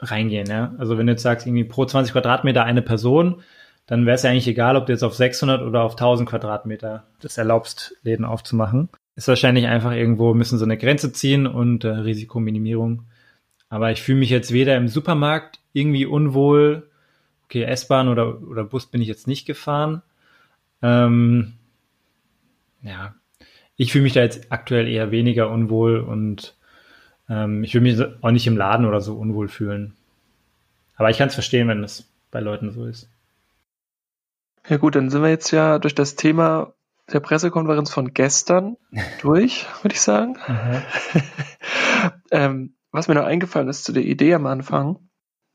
[0.00, 0.46] reingehen.
[0.46, 0.74] Ja?
[0.78, 3.42] Also wenn du jetzt sagst, irgendwie pro 20 Quadratmeter eine Person,
[3.86, 7.06] dann wäre es ja eigentlich egal, ob du jetzt auf 600 oder auf 1000 Quadratmeter
[7.20, 8.88] das erlaubst, Läden aufzumachen.
[9.16, 13.04] Ist wahrscheinlich einfach irgendwo, müssen so eine Grenze ziehen und äh, Risikominimierung.
[13.68, 16.88] Aber ich fühle mich jetzt weder im Supermarkt irgendwie unwohl,
[17.44, 20.02] okay, S-Bahn oder, oder Bus bin ich jetzt nicht gefahren.
[20.82, 21.54] Ähm,
[22.82, 23.14] ja,
[23.76, 26.56] ich fühle mich da jetzt aktuell eher weniger unwohl und
[27.28, 29.94] ähm, ich will mich auch nicht im Laden oder so unwohl fühlen.
[30.96, 33.08] Aber ich kann es verstehen, wenn es bei Leuten so ist.
[34.68, 36.74] Ja gut, dann sind wir jetzt ja durch das Thema
[37.12, 38.76] der Pressekonferenz von gestern
[39.20, 40.38] durch, würde ich sagen.
[40.46, 40.82] Mhm.
[42.30, 45.08] ähm, was mir noch eingefallen ist zu der Idee am Anfang,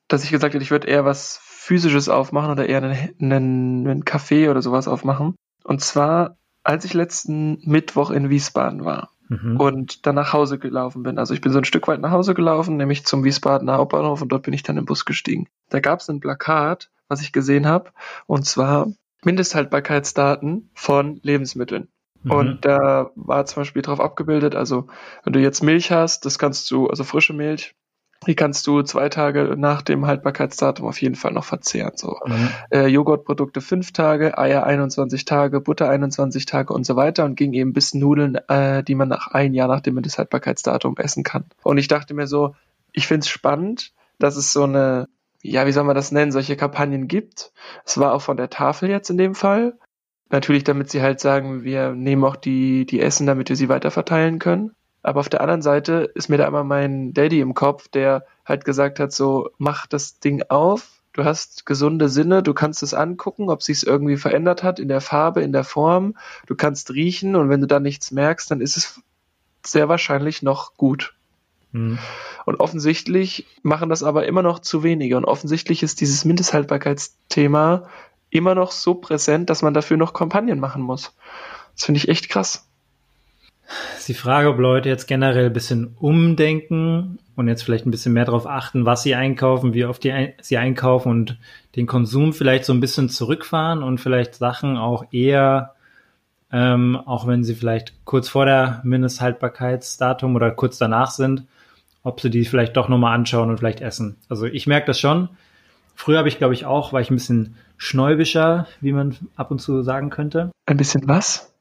[0.08, 4.04] dass ich gesagt habe, ich würde eher was Physisches aufmachen oder eher einen, einen, einen
[4.04, 5.36] Café oder sowas aufmachen.
[5.63, 9.58] Und zwar, als ich letzten Mittwoch in Wiesbaden war mhm.
[9.58, 11.17] und dann nach Hause gelaufen bin.
[11.17, 14.30] Also ich bin so ein Stück weit nach Hause gelaufen, nämlich zum Wiesbadener Hauptbahnhof und
[14.30, 15.48] dort bin ich dann im Bus gestiegen.
[15.69, 17.91] Da gab es ein Plakat, was ich gesehen habe,
[18.28, 18.88] und zwar
[19.23, 21.89] Mindesthaltbarkeitsdaten von Lebensmitteln.
[22.23, 22.32] Mhm.
[22.32, 24.88] Und da war zum Beispiel drauf abgebildet, also
[25.23, 27.75] wenn du jetzt Milch hast, das kannst du, also frische Milch,
[28.27, 31.93] die kannst du zwei Tage nach dem Haltbarkeitsdatum auf jeden Fall noch verzehren.
[31.95, 32.49] So mhm.
[32.69, 37.53] äh, Joghurtprodukte fünf Tage, Eier 21 Tage, Butter 21 Tage und so weiter und ging
[37.53, 41.46] eben bis Nudeln, äh, die man nach ein Jahr nach dem Mindesthaltbarkeitsdatum essen kann.
[41.63, 42.56] Und ich dachte mir so,
[42.91, 45.08] ich find's spannend, dass es so eine
[45.42, 47.52] ja, wie soll man das nennen, solche Kampagnen gibt.
[47.85, 49.77] Es war auch von der Tafel jetzt in dem Fall.
[50.29, 54.40] Natürlich, damit sie halt sagen, wir nehmen auch die, die Essen, damit wir sie weiterverteilen
[54.40, 54.75] können.
[55.02, 58.65] Aber auf der anderen Seite ist mir da immer mein Daddy im Kopf, der halt
[58.65, 63.50] gesagt hat, so, mach das Ding auf, du hast gesunde Sinne, du kannst es angucken,
[63.50, 66.17] ob sich's irgendwie verändert hat in der Farbe, in der Form,
[66.48, 69.02] du kannst riechen und wenn du da nichts merkst, dann ist es
[69.65, 71.15] sehr wahrscheinlich noch gut.
[71.72, 72.00] Mhm.
[72.46, 75.17] Und offensichtlich machen das aber immer noch zu wenige.
[75.17, 77.88] Und offensichtlich ist dieses Mindesthaltbarkeitsthema
[78.30, 81.15] immer noch so präsent, dass man dafür noch Kampagnen machen muss.
[81.76, 82.67] Das finde ich echt krass.
[83.98, 88.13] ist die Frage, ob Leute jetzt generell ein bisschen umdenken und jetzt vielleicht ein bisschen
[88.13, 91.38] mehr darauf achten, was sie einkaufen, wie oft die ein sie einkaufen und
[91.76, 95.76] den Konsum vielleicht so ein bisschen zurückfahren und vielleicht Sachen auch eher,
[96.52, 101.46] ähm, auch wenn sie vielleicht kurz vor der Mindesthaltbarkeitsdatum oder kurz danach sind,
[102.10, 104.17] ob sie die vielleicht doch nochmal anschauen und vielleicht essen.
[104.29, 105.29] Also ich merke das schon.
[105.93, 109.60] Früher habe ich, glaube ich, auch, war ich ein bisschen schnäubischer, wie man ab und
[109.60, 110.51] zu sagen könnte.
[110.65, 111.53] Ein bisschen was?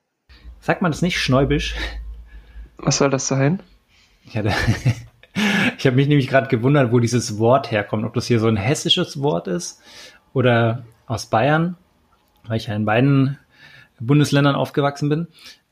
[0.60, 1.74] Sagt man das nicht schnäubisch?
[2.78, 3.60] Was soll das sein?
[4.32, 4.52] Ja, da,
[5.78, 8.04] ich habe mich nämlich gerade gewundert, wo dieses Wort herkommt.
[8.04, 9.82] Ob das hier so ein hessisches Wort ist
[10.32, 11.76] oder aus Bayern,
[12.46, 13.38] weil ich ja in beiden
[14.00, 15.26] Bundesländern aufgewachsen bin.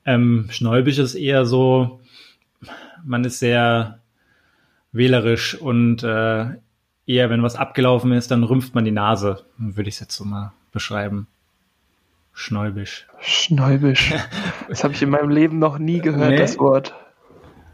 [0.04, 2.00] Ähm, schnäubisch ist eher so,
[3.04, 4.00] man ist sehr
[4.96, 6.46] wählerisch und äh,
[7.06, 10.24] eher, wenn was abgelaufen ist, dann rümpft man die Nase, würde ich es jetzt so
[10.24, 11.26] mal beschreiben.
[12.32, 13.06] Schnäubisch.
[13.20, 14.14] Schnäubisch.
[14.68, 16.38] Das habe ich in meinem Leben noch nie gehört, nee.
[16.38, 16.92] das Wort.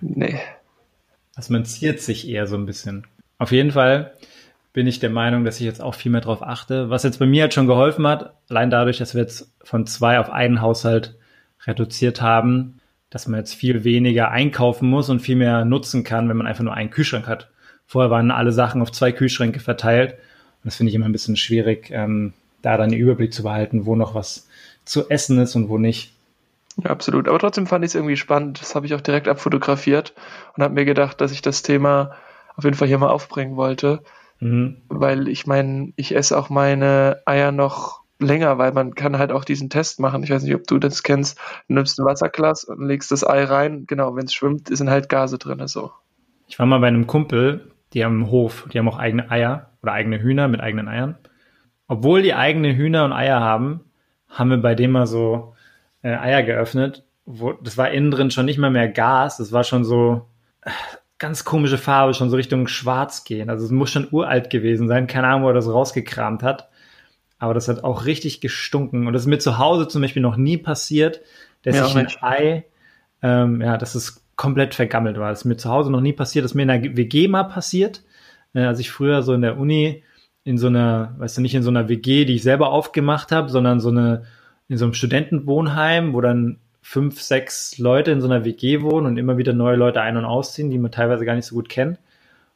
[0.03, 0.39] Nee.
[1.35, 3.07] Also man ziert sich eher so ein bisschen.
[3.39, 4.13] Auf jeden Fall
[4.75, 6.91] bin ich der Meinung, dass ich jetzt auch viel mehr drauf achte.
[6.91, 10.19] Was jetzt bei mir halt schon geholfen hat, allein dadurch, dass wir jetzt von zwei
[10.19, 11.17] auf einen Haushalt
[11.67, 12.79] reduziert haben,
[13.13, 16.65] dass man jetzt viel weniger einkaufen muss und viel mehr nutzen kann, wenn man einfach
[16.65, 17.51] nur einen Kühlschrank hat.
[17.87, 20.13] Vorher waren alle Sachen auf zwei Kühlschränke verteilt.
[20.13, 22.33] Und das finde ich immer ein bisschen schwierig, ähm,
[22.63, 24.49] da dann den Überblick zu behalten, wo noch was
[24.87, 26.15] zu essen ist und wo nicht.
[26.83, 27.29] Ja, absolut.
[27.29, 28.63] Aber trotzdem fand ich es irgendwie spannend.
[28.63, 30.15] Das habe ich auch direkt abfotografiert
[30.57, 32.13] und habe mir gedacht, dass ich das Thema
[32.57, 34.03] auf jeden Fall hier mal aufbringen wollte.
[34.41, 34.79] Mhm.
[34.89, 39.45] Weil ich meine, ich esse auch meine Eier noch länger, weil man kann halt auch
[39.45, 40.23] diesen Test machen.
[40.23, 41.39] Ich weiß nicht, ob du das kennst.
[41.69, 43.85] Du nimmst ein Wasserglas und legst das Ei rein.
[43.87, 45.67] Genau, wenn es schwimmt, sind halt Gase drin.
[45.67, 45.91] So.
[46.49, 49.71] Ich war mal bei einem Kumpel, die haben einen Hof, die haben auch eigene Eier
[49.83, 51.17] oder eigene Hühner mit eigenen Eiern.
[51.89, 53.81] Obwohl die eigene Hühner und Eier haben,
[54.29, 55.55] haben wir bei dem mal so
[56.03, 57.05] äh, Eier geöffnet.
[57.25, 60.27] Wo, das war innen drin schon nicht mal mehr Gas, das war schon so
[60.63, 60.71] äh,
[61.19, 63.49] ganz komische Farbe, schon so Richtung Schwarz gehen.
[63.49, 65.07] Also es muss schon uralt gewesen sein.
[65.07, 66.69] Keine Ahnung, wo er das rausgekramt hat.
[67.43, 69.09] Aber das hat auch richtig gestunken.
[69.09, 71.23] Und das ist mir zu Hause zum Beispiel noch nie passiert,
[71.65, 72.65] dass ja, ich ein Ei,
[73.21, 75.31] ähm, ja, dass es komplett vergammelt war.
[75.31, 76.45] Das ist mir zu Hause noch nie passiert.
[76.45, 78.05] Das ist mir in der WG mal passiert,
[78.55, 80.05] äh, als ich früher so in der Uni
[80.45, 83.49] in so einer, weißt du, nicht in so einer WG, die ich selber aufgemacht habe,
[83.49, 84.23] sondern so eine,
[84.69, 89.17] in so einem Studentenwohnheim, wo dann fünf, sechs Leute in so einer WG wohnen und
[89.17, 91.99] immer wieder neue Leute ein- und ausziehen, die man teilweise gar nicht so gut kennt.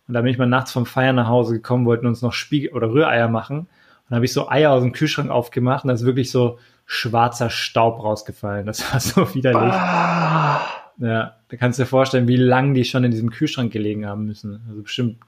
[0.07, 2.71] Und da bin ich mal nachts vom Feiern nach Hause gekommen, wollten uns noch Spiegel
[2.71, 3.67] oder Rühreier machen.
[4.09, 7.51] Dann habe ich so Eier aus dem Kühlschrank aufgemacht und da ist wirklich so schwarzer
[7.51, 8.67] Staub rausgefallen.
[8.67, 9.73] Das war so widerlich.
[9.73, 10.61] Ah.
[10.99, 14.25] Ja, da kannst du dir vorstellen, wie lange die schon in diesem Kühlschrank gelegen haben
[14.25, 14.65] müssen.
[14.69, 15.19] Also bestimmt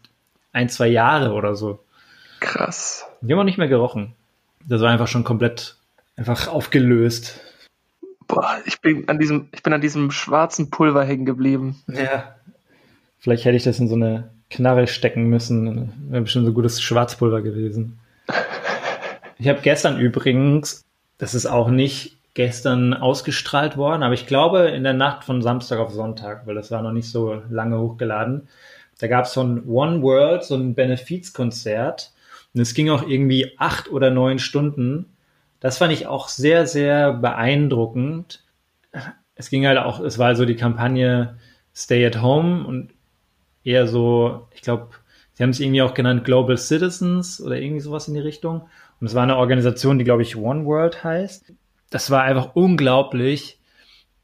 [0.52, 1.80] ein, zwei Jahre oder so.
[2.40, 3.04] Krass.
[3.20, 4.14] Die haben auch nicht mehr gerochen.
[4.66, 5.76] Das war einfach schon komplett
[6.16, 7.40] einfach aufgelöst.
[8.26, 11.82] Boah, ich bin an diesem, ich bin an diesem schwarzen Pulver hängen geblieben.
[11.88, 12.34] Ja.
[13.18, 15.92] Vielleicht hätte ich das in so eine Knarre stecken müssen.
[16.10, 17.98] Wäre bestimmt so gutes Schwarzpulver gewesen.
[19.38, 20.84] Ich habe gestern übrigens,
[21.16, 25.78] das ist auch nicht gestern ausgestrahlt worden, aber ich glaube in der Nacht von Samstag
[25.78, 28.48] auf Sonntag, weil das war noch nicht so lange hochgeladen.
[28.98, 32.12] Da gab es von One World so ein Benefizkonzert
[32.54, 35.06] und es ging auch irgendwie acht oder neun Stunden.
[35.60, 38.44] Das fand ich auch sehr, sehr beeindruckend.
[39.36, 41.38] Es ging halt auch, es war also die Kampagne
[41.74, 42.90] Stay at Home und
[43.62, 44.88] eher so, ich glaube,
[45.34, 48.68] sie haben es irgendwie auch genannt Global Citizens oder irgendwie sowas in die Richtung.
[49.00, 51.52] Und es war eine Organisation, die, glaube ich, One World heißt.
[51.90, 53.60] Das war einfach unglaublich,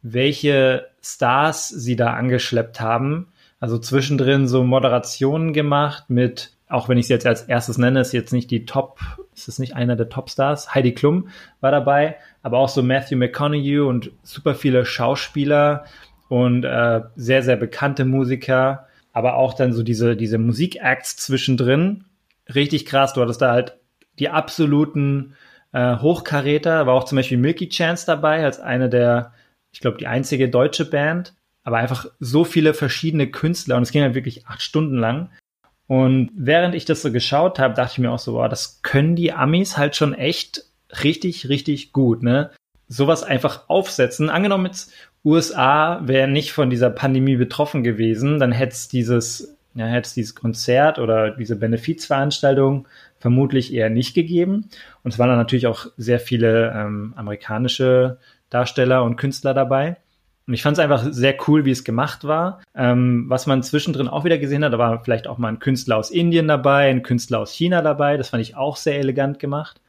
[0.03, 3.29] welche Stars sie da angeschleppt haben.
[3.61, 8.13] Also zwischendrin so Moderationen gemacht mit auch wenn ich sie jetzt als erstes nenne, ist
[8.13, 8.99] jetzt nicht die Top,
[9.35, 10.75] ist es nicht einer der Topstars.
[10.75, 11.29] Heidi Klum
[11.61, 15.85] war dabei, aber auch so Matthew McConaughey und super viele Schauspieler
[16.29, 22.05] und äh, sehr, sehr bekannte Musiker, aber auch dann so diese, diese Musikacts zwischendrin.
[22.53, 23.77] Richtig krass, du hattest da halt
[24.19, 25.35] die absoluten
[25.73, 29.33] äh, Hochkaräter, war auch zum Beispiel Milky Chance dabei, als eine der,
[29.73, 31.35] ich glaube, die einzige deutsche Band
[31.65, 35.31] aber einfach so viele verschiedene Künstler und es ging halt wirklich acht Stunden lang.
[35.87, 39.17] Und während ich das so geschaut habe, dachte ich mir auch so, wow, das können
[39.17, 40.65] die Amis halt schon echt
[41.03, 42.51] richtig, richtig gut, ne?
[42.87, 44.31] Sowas einfach aufsetzen.
[44.31, 44.93] Angenommen jetzt
[45.25, 50.15] USA wäre nicht von dieser Pandemie betroffen gewesen, dann hätte es dieses, ja, hätte es
[50.15, 52.87] dieses Konzert oder diese Benefizveranstaltung
[53.25, 54.69] vermutlich eher nicht gegeben.
[55.03, 58.19] Und es waren dann natürlich auch sehr viele ähm, amerikanische
[58.51, 59.97] Darsteller und Künstler dabei.
[60.47, 62.61] Und ich fand es einfach sehr cool, wie es gemacht war.
[62.75, 65.97] Ähm, was man zwischendrin auch wieder gesehen hat, da war vielleicht auch mal ein Künstler
[65.97, 68.19] aus Indien dabei, ein Künstler aus China dabei.
[68.19, 69.81] Das fand ich auch sehr elegant gemacht.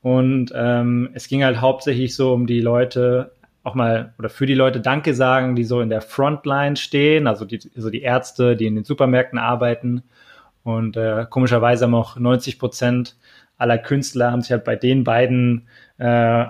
[0.00, 3.32] Und ähm, es ging halt hauptsächlich so um die Leute
[3.64, 7.44] auch mal oder für die Leute Danke sagen, die so in der Frontline stehen, also
[7.44, 10.04] die, also die Ärzte, die in den Supermärkten arbeiten.
[10.68, 13.16] Und äh, komischerweise haben auch 90 Prozent
[13.56, 15.66] aller Künstler haben sich halt bei den beiden
[15.96, 16.44] äh,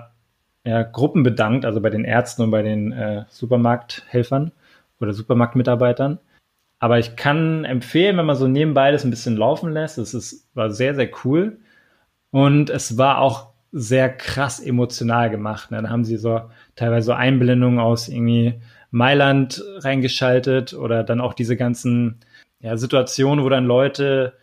[0.65, 4.51] ja, Gruppen bedankt, also bei den Ärzten und bei den äh, Supermarkthelfern
[4.99, 6.19] oder Supermarktmitarbeitern.
[6.79, 9.97] Aber ich kann empfehlen, wenn man so nebenbei das ein bisschen laufen lässt.
[9.97, 11.57] Es war sehr, sehr cool.
[12.31, 15.71] Und es war auch sehr krass emotional gemacht.
[15.71, 15.81] Ne?
[15.81, 16.41] Da haben sie so
[16.75, 18.59] teilweise so Einblendungen aus irgendwie
[18.91, 22.19] Mailand reingeschaltet oder dann auch diese ganzen
[22.61, 24.33] ja, Situationen, wo dann Leute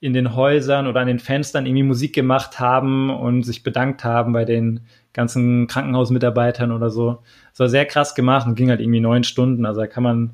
[0.00, 4.32] in den Häusern oder an den Fenstern irgendwie Musik gemacht haben und sich bedankt haben
[4.32, 4.80] bei den
[5.12, 7.18] ganzen Krankenhausmitarbeitern oder so.
[7.50, 9.66] Das war sehr krass gemacht und ging halt irgendwie neun Stunden.
[9.66, 10.30] Also da kann man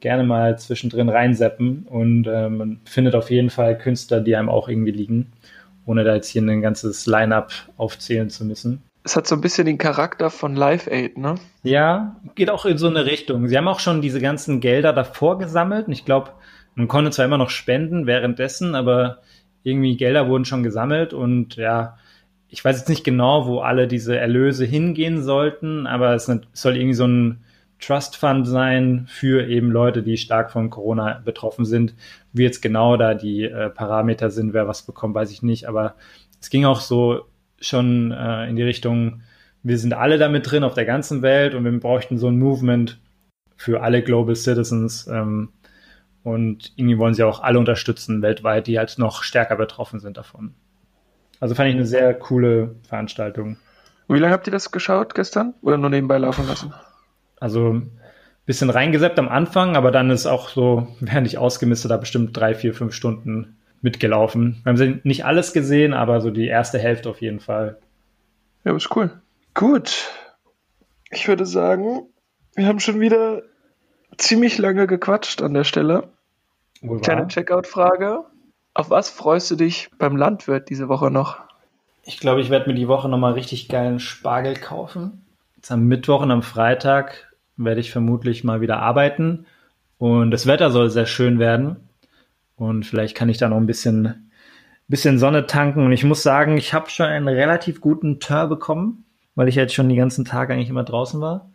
[0.00, 4.68] gerne mal zwischendrin reinseppen und äh, man findet auf jeden Fall Künstler, die einem auch
[4.68, 5.32] irgendwie liegen,
[5.84, 8.82] ohne da jetzt hier ein ganzes Line-up aufzählen zu müssen.
[9.02, 11.36] Es hat so ein bisschen den Charakter von Live Aid, ne?
[11.62, 13.48] Ja, geht auch in so eine Richtung.
[13.48, 16.30] Sie haben auch schon diese ganzen Gelder davor gesammelt und ich glaube,
[16.80, 19.18] man konnte zwar immer noch spenden währenddessen, aber
[19.62, 21.98] irgendwie Gelder wurden schon gesammelt und ja,
[22.48, 26.24] ich weiß jetzt nicht genau, wo alle diese Erlöse hingehen sollten, aber es
[26.54, 27.44] soll irgendwie so ein
[27.80, 31.94] Trust Fund sein für eben Leute, die stark von Corona betroffen sind.
[32.32, 35.96] Wie jetzt genau da die äh, Parameter sind, wer was bekommt, weiß ich nicht, aber
[36.40, 37.26] es ging auch so
[37.60, 39.20] schon äh, in die Richtung,
[39.62, 42.98] wir sind alle damit drin auf der ganzen Welt und wir bräuchten so ein Movement
[43.58, 45.50] für alle Global Citizens, ähm,
[46.22, 50.54] und irgendwie wollen sie auch alle unterstützen weltweit, die halt noch stärker betroffen sind davon.
[51.40, 53.56] Also fand ich eine sehr coole Veranstaltung.
[54.08, 56.74] Wie lange habt ihr das geschaut gestern oder nur nebenbei laufen lassen?
[57.38, 57.98] Also ein
[58.44, 62.54] bisschen reingeseppt am Anfang, aber dann ist auch so, während ich ausgemistet habe, bestimmt drei,
[62.54, 64.60] vier, fünf Stunden mitgelaufen.
[64.64, 67.78] Wir haben nicht alles gesehen, aber so die erste Hälfte auf jeden Fall.
[68.64, 69.10] Ja, ist cool.
[69.54, 70.10] Gut.
[71.10, 72.02] Ich würde sagen,
[72.54, 73.42] wir haben schon wieder
[74.18, 76.08] ziemlich lange gequatscht an der Stelle.
[76.82, 78.24] Wohl Kleine Checkout-Frage.
[78.74, 81.38] Auf was freust du dich beim Landwirt diese Woche noch?
[82.04, 85.26] Ich glaube, ich werde mir die Woche nochmal richtig geilen Spargel kaufen.
[85.56, 89.46] Jetzt am Mittwoch und am Freitag werde ich vermutlich mal wieder arbeiten.
[89.98, 91.76] Und das Wetter soll sehr schön werden.
[92.56, 94.30] Und vielleicht kann ich da noch ein bisschen,
[94.88, 95.84] bisschen Sonne tanken.
[95.84, 99.04] Und ich muss sagen, ich habe schon einen relativ guten Turn bekommen,
[99.34, 101.50] weil ich jetzt schon die ganzen Tage eigentlich immer draußen war.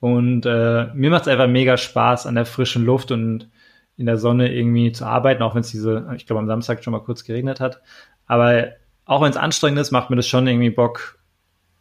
[0.00, 3.48] Und äh, mir macht es einfach mega Spaß, an der frischen Luft und
[3.96, 6.92] in der Sonne irgendwie zu arbeiten, auch wenn es diese, ich glaube am Samstag schon
[6.92, 7.80] mal kurz geregnet hat.
[8.26, 8.68] Aber
[9.06, 11.18] auch wenn es anstrengend ist, macht mir das schon irgendwie Bock,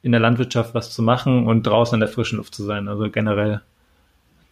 [0.01, 2.88] in der Landwirtschaft was zu machen und draußen in der frischen Luft zu sein.
[2.88, 3.61] Also generell,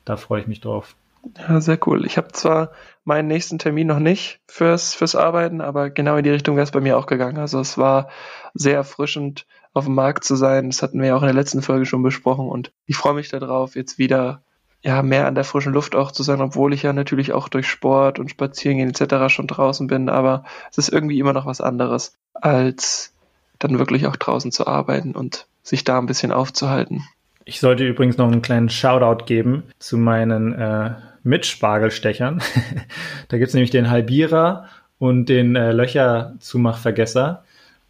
[0.03, 0.95] da freue ich mich drauf.
[1.37, 2.05] Ja, sehr cool.
[2.05, 2.71] Ich habe zwar
[3.03, 6.71] meinen nächsten Termin noch nicht fürs, fürs Arbeiten, aber genau in die Richtung wäre es
[6.71, 7.37] bei mir auch gegangen.
[7.37, 8.09] Also es war
[8.53, 10.69] sehr erfrischend, auf dem Markt zu sein.
[10.69, 13.29] Das hatten wir ja auch in der letzten Folge schon besprochen und ich freue mich
[13.29, 14.41] darauf, jetzt wieder
[14.81, 17.67] ja, mehr an der frischen Luft auch zu sein, obwohl ich ja natürlich auch durch
[17.67, 19.33] Sport und Spazierengehen etc.
[19.33, 23.13] schon draußen bin, aber es ist irgendwie immer noch was anderes, als
[23.59, 27.03] dann wirklich auch draußen zu arbeiten und sich da ein bisschen aufzuhalten.
[27.43, 30.91] Ich sollte übrigens noch einen kleinen Shoutout geben zu meinen äh,
[31.23, 32.41] Mitspargelstechern.
[33.27, 34.67] da gibt's nämlich den Halbierer
[34.99, 37.43] und den äh, Löcherzumachvergesser.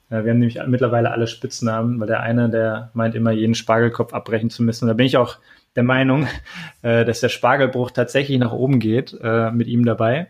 [0.09, 4.49] Wir haben nämlich mittlerweile alle Spitznamen, weil der eine, der meint immer, jeden Spargelkopf abbrechen
[4.49, 4.87] zu müssen.
[4.87, 5.37] Da bin ich auch
[5.75, 6.27] der Meinung,
[6.81, 10.27] äh, dass der Spargelbruch tatsächlich nach oben geht äh, mit ihm dabei.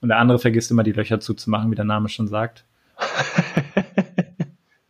[0.00, 2.64] Und der andere vergisst immer, die Löcher zuzumachen, wie der Name schon sagt.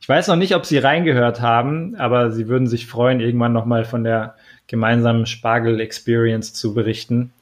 [0.00, 3.84] ich weiß noch nicht, ob sie reingehört haben, aber sie würden sich freuen, irgendwann nochmal
[3.84, 4.34] von der
[4.66, 7.32] gemeinsamen Spargel-Experience zu berichten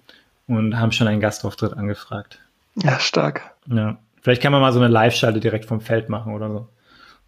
[0.47, 2.39] und haben schon einen Gastauftritt angefragt.
[2.77, 3.55] Ja, stark.
[3.67, 3.97] Ja.
[4.21, 6.69] Vielleicht kann man mal so eine Live-Schalte direkt vom Feld machen oder so.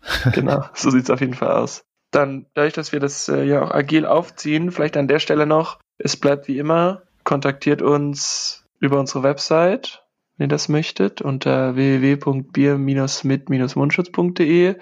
[0.33, 1.85] genau, so sieht's auf jeden Fall aus.
[2.11, 5.81] Dann, dadurch, dass wir das äh, ja auch agil aufziehen, vielleicht an der Stelle noch,
[5.99, 10.05] es bleibt wie immer, kontaktiert uns über unsere Website,
[10.37, 14.77] wenn ihr das möchtet, unter www.bier-mit-mundschutz.de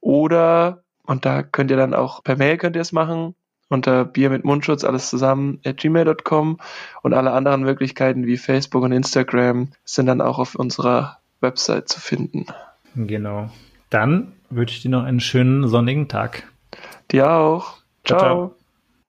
[0.00, 3.34] oder, und da könnt ihr dann auch per Mail könnt ihr es machen,
[3.68, 6.58] unter Bier mit Mundschutz, alles zusammen, at gmail.com
[7.02, 12.00] und alle anderen Möglichkeiten wie Facebook und Instagram sind dann auch auf unserer Website zu
[12.00, 12.46] finden.
[12.94, 13.50] Genau.
[13.90, 16.44] Dann wünsche ich dir noch einen schönen sonnigen Tag.
[17.10, 17.78] Dir auch.
[18.04, 18.18] ciao.
[18.18, 18.18] ciao.
[18.18, 18.57] ciao.